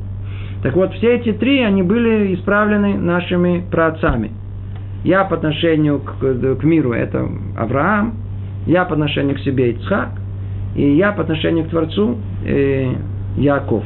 [0.63, 4.33] Так вот, все эти три, они были исправлены нашими праотцами.
[5.05, 8.15] Я по отношению к, к миру– это Авраам,
[8.67, 10.11] я по отношению к себе– Ицхак,
[10.77, 12.93] и я по отношению к Творцу э,–
[13.37, 13.85] Яков.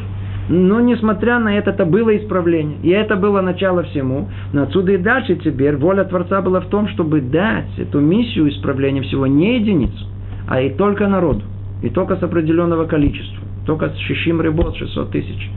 [0.49, 2.77] Но, несмотря на это, это было исправление.
[2.83, 4.29] И это было начало всему.
[4.53, 9.03] Но отсюда и дальше теперь воля Творца была в том, чтобы дать эту миссию исправления
[9.03, 10.07] всего не единицу,
[10.47, 11.43] а и только народу.
[11.83, 13.43] И только с определенного количества.
[13.67, 15.51] Только с шишим рыбот, 600 тысяч.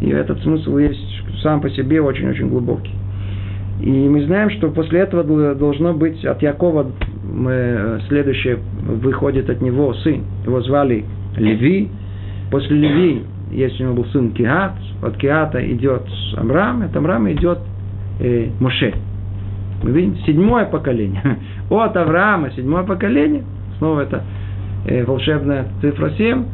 [0.00, 2.92] И этот смысл есть сам по себе очень-очень глубокий.
[3.80, 6.86] И мы знаем, что после этого должно быть от Якова
[7.22, 10.22] мы, следующее выходит от него сын.
[10.46, 11.04] Его звали
[11.36, 11.88] Леви.
[12.50, 14.72] После Леви, если у него был сын Киат,
[15.02, 16.02] от Киата идет
[16.36, 17.58] Амрам, от Амрама идет
[18.20, 18.94] э, Моше.
[19.84, 21.22] Мы видим седьмое поколение.
[21.70, 23.44] От Авраама седьмое поколение.
[23.76, 24.22] Снова это
[24.86, 26.44] э, волшебная цифра 7.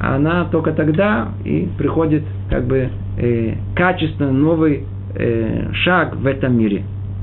[0.00, 2.88] Она только тогда и приходит как бы
[3.18, 4.84] э, качественно новый
[5.14, 6.82] э, шаг в этом мире.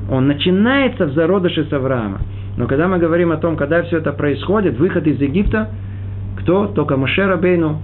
[0.10, 2.20] Он начинается в зародыше с Авраама.
[2.56, 5.70] Но когда мы говорим о том, когда все это происходит, выход из Египта,
[6.40, 6.68] кто?
[6.68, 7.82] Только Машера Бейну,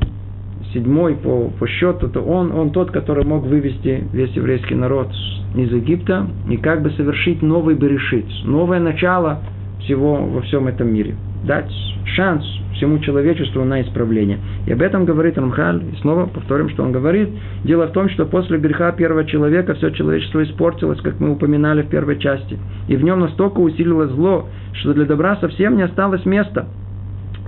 [0.76, 5.08] седьмой по, по счету, то он, он тот, который мог вывести весь еврейский народ
[5.56, 9.40] из Египта и как бы совершить новый берешит, новое начало
[9.80, 11.16] всего во всем этом мире.
[11.46, 11.72] Дать
[12.16, 14.40] шанс всему человечеству на исправление.
[14.68, 15.82] И об этом говорит Рамхаль.
[15.94, 17.30] И снова повторим, что он говорит.
[17.64, 21.88] Дело в том, что после греха первого человека все человечество испортилось, как мы упоминали в
[21.88, 22.58] первой части.
[22.88, 26.68] И в нем настолько усилилось зло, что для добра совсем не осталось места–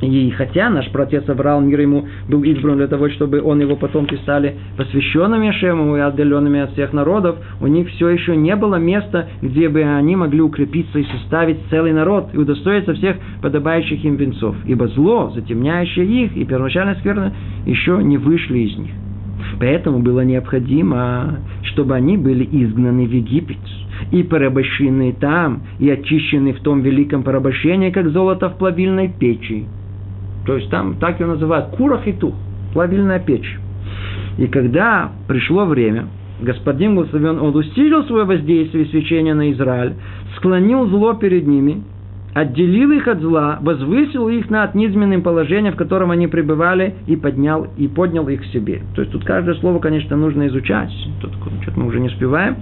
[0.01, 4.15] и хотя наш протец Авраам, мир ему, был избран для того, чтобы он его потомки
[4.15, 9.27] стали посвященными Шему и отдаленными от всех народов, у них все еще не было места,
[9.41, 14.55] где бы они могли укрепиться и составить целый народ и удостоиться всех подобающих им венцов.
[14.65, 17.33] Ибо зло, затемняющее их, и первоначальная скверна
[17.65, 18.91] еще не вышли из них.
[19.59, 23.57] Поэтому было необходимо, чтобы они были изгнаны в Египет
[24.11, 29.65] и порабощены там, и очищены в том великом порабощении, как золото в плавильной печи.
[30.47, 32.33] То есть там так ее называют курах и тух,
[32.73, 33.59] плавильная печь.
[34.37, 36.07] И когда пришло время,
[36.41, 39.93] господин благословен, он усилил свое воздействие и свечение на Израиль,
[40.37, 41.83] склонил зло перед ними–
[42.37, 47.67] отделил их от зла, возвысил их над низменным положением, в котором они пребывали, и поднял,
[47.77, 48.81] и поднял их к себе.
[48.93, 50.91] То есть тут каждое слово, конечно, нужно изучать.
[51.19, 51.31] Тут
[51.63, 52.57] что-то мы уже не успеваем.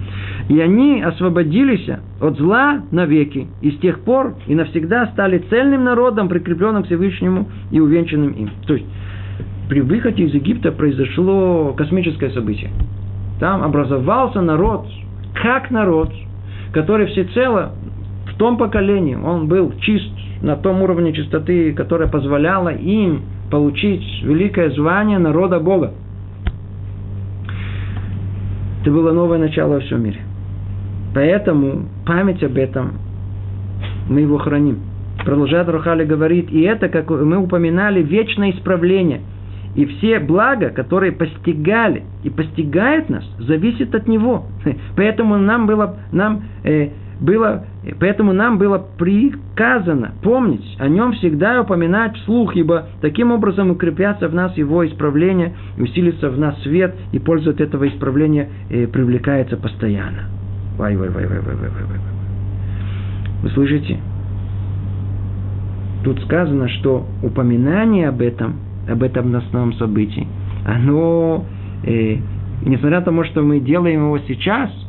[0.48, 1.90] И они освободились
[2.22, 7.50] от зла навеки, и с тех пор и навсегда стали цельным народом, прикрепленным к Всевышнему
[7.72, 8.52] и увенчанным им.
[8.66, 8.86] То есть
[9.68, 12.70] при выходе из Египта произошло космическое событие.
[13.42, 14.88] Там образовался народ,
[15.34, 16.14] как народ,
[16.72, 17.74] который всецело
[18.36, 20.12] в том поколении он был чист
[20.42, 25.94] на том уровне чистоты, которая позволяла им получить великое звание народа Бога.
[28.82, 30.20] Это было новое начало во всем мире.
[31.14, 32.96] Поэтому память об этом
[34.10, 34.80] мы его храним.
[35.24, 39.22] Продолжает Рухали говорит, и это, как мы упоминали, вечное исправление.
[39.76, 44.46] И все блага, которые постигали и постигают нас, зависят от Него.
[44.98, 46.90] Поэтому нам было, нам, э,
[47.22, 47.66] было,
[48.00, 54.28] поэтому нам было приказано помнить о нем всегда и упоминать вслух, ибо таким образом укрепятся
[54.28, 58.88] в нас его исправление, и усилится в нас свет, и польза от этого исправления э,
[58.88, 60.30] привлекается постоянно.
[60.78, 62.00] Вай, вай, вай, вай, вай, вай, вай, вай.
[63.44, 64.00] Вы слышите?
[66.04, 68.56] Тут сказано, что упоминание об этом,
[68.90, 70.28] об этом основном событии,
[70.66, 71.46] оно,
[71.84, 72.18] э,
[72.66, 74.72] несмотря на то, что мы делаем его сейчас–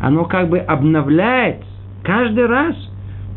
[0.00, 1.62] оно как бы обновляет
[2.04, 2.76] каждый раз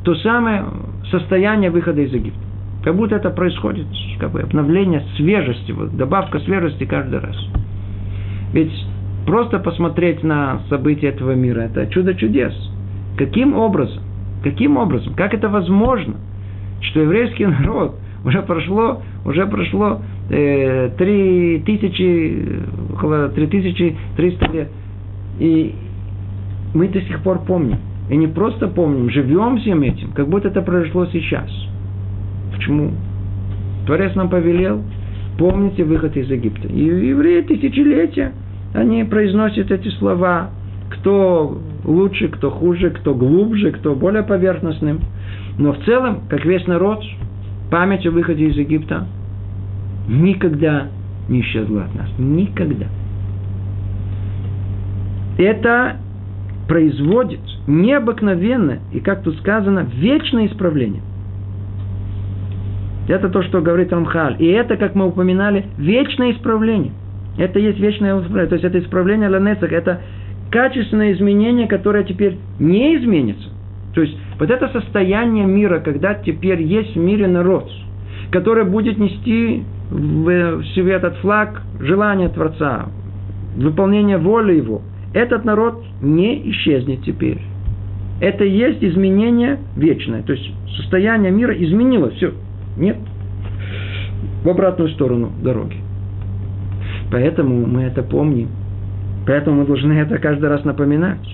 [0.04, 0.66] то самое
[1.10, 2.40] состояние выхода из Египта.
[2.84, 3.88] Как будто это происходит,
[4.20, 7.36] как бы обновление свежести, вот, добавка свежести каждый раз.
[8.54, 8.72] Ведь
[9.26, 12.54] просто посмотреть на события этого мира– это чудо чудес.
[13.18, 14.04] Каким образом?
[14.44, 15.14] Каким образом?
[15.16, 16.16] Как это возможно,
[16.82, 22.62] что еврейский народ уже прошло, уже прошло э, 3 тысячи,
[22.94, 24.72] около 3300 лет,
[25.40, 25.76] и
[26.74, 27.80] мы до сих пор помним.
[28.10, 31.50] И не просто помним, живем всем этим, как будто это произошло сейчас.
[32.54, 32.92] Почему?
[33.86, 34.82] Творец нам повелел,
[35.38, 36.68] помните выход из Египта.
[36.68, 38.32] И евреи тысячелетия,
[38.74, 40.50] они произносят эти слова,
[40.90, 45.02] кто лучше, кто хуже, кто глубже, кто более поверхностным.
[45.58, 47.04] Но в целом, как весь народ,
[47.70, 49.06] память о выходе из Египта
[50.08, 50.88] никогда
[51.28, 52.10] не исчезла от нас.
[52.18, 52.86] Никогда.
[55.38, 55.98] Это
[56.68, 61.02] производит необыкновенное и, как тут сказано, вечное исправление.
[63.08, 64.36] Это то, что говорит Рамхаль.
[64.40, 66.92] И это, как мы упоминали, вечное исправление.
[67.38, 68.50] Это есть вечное исправление.
[68.50, 70.02] То есть это исправление Ланецах, это
[70.52, 73.50] качественное изменение, которое теперь не изменится.
[73.94, 77.72] То есть вот это состояние мира, когда теперь есть в мире народ,
[78.30, 82.88] который будет нести в себе этот флаг желания Творца,
[83.56, 84.82] выполнение воли Его–
[85.18, 87.40] этот народ не исчезнет теперь.
[88.22, 90.22] Это и есть изменение вечное.
[90.22, 92.16] То есть состояние мира изменилось.
[92.16, 92.34] Все.
[92.78, 92.98] Нет.
[94.44, 95.78] В обратную сторону дороги.
[97.12, 98.50] Поэтому мы это помним.
[99.26, 101.28] Поэтому мы должны это каждый раз напоминать.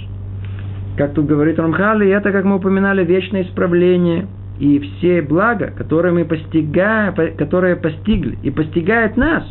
[0.97, 4.27] Как тут говорит Рамхали, это, как мы упоминали, вечное исправление
[4.59, 9.43] и все блага, которые мы постигаем, которые постигли и постигает нас,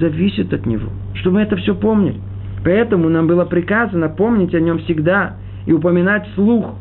[0.00, 0.88] зависит от него.
[1.14, 2.20] Чтобы мы это все помнили.
[2.68, 6.74] Поэтому нам было приказано помнить о нем всегда и упоминать вслух,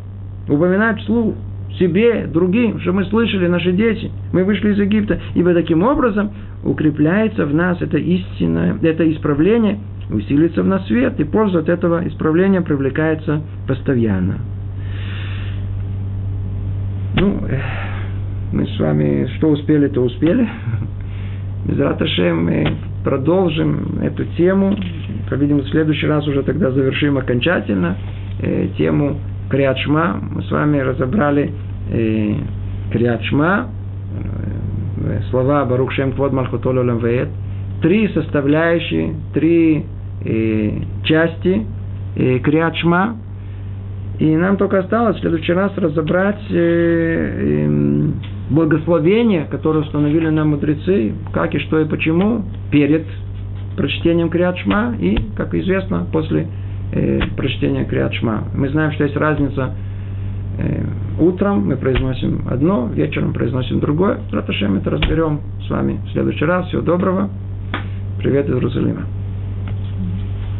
[0.49, 1.35] упоминать вслух
[1.79, 6.31] себе, другим, что мы слышали, наши дети, мы вышли из Египта, ибо таким образом
[6.65, 9.79] укрепляется в нас это истинное, это исправление,
[10.11, 14.39] усилится в нас свет, и польза от этого исправления привлекается постоянно.
[17.15, 17.43] Ну,
[18.51, 20.49] мы с вами что успели, то успели.
[21.65, 21.77] Без
[22.33, 22.75] мы
[23.05, 24.75] продолжим эту тему
[25.29, 27.97] по-видимому, в следующий раз уже тогда завершим окончательно
[28.41, 29.17] э, тему
[29.49, 30.19] Криачма.
[30.21, 31.51] Мы с вами разобрали
[31.91, 32.35] э,
[32.91, 33.69] Криачма,
[35.03, 37.01] э, слова Барух Шем Квод Малхутол Олам
[37.81, 39.85] три составляющие, три
[40.25, 40.71] э,
[41.03, 41.65] части
[42.15, 43.17] э, Криачма,
[44.19, 48.09] и нам только осталось в следующий раз разобрать э, э,
[48.49, 53.05] благословение, которое установили нам мудрецы, как и что и почему, перед
[53.77, 56.47] прочтением Криадшма и, как известно, после
[56.91, 58.45] э, прочтения Криадшма.
[58.53, 59.71] Мы знаем, что есть разница
[60.57, 60.83] э,
[61.19, 64.19] утром мы произносим одно, вечером произносим другое.
[64.31, 66.67] Раташем это разберем с вами в следующий раз.
[66.67, 67.29] Всего доброго.
[68.19, 69.16] Привет из Иерусалима.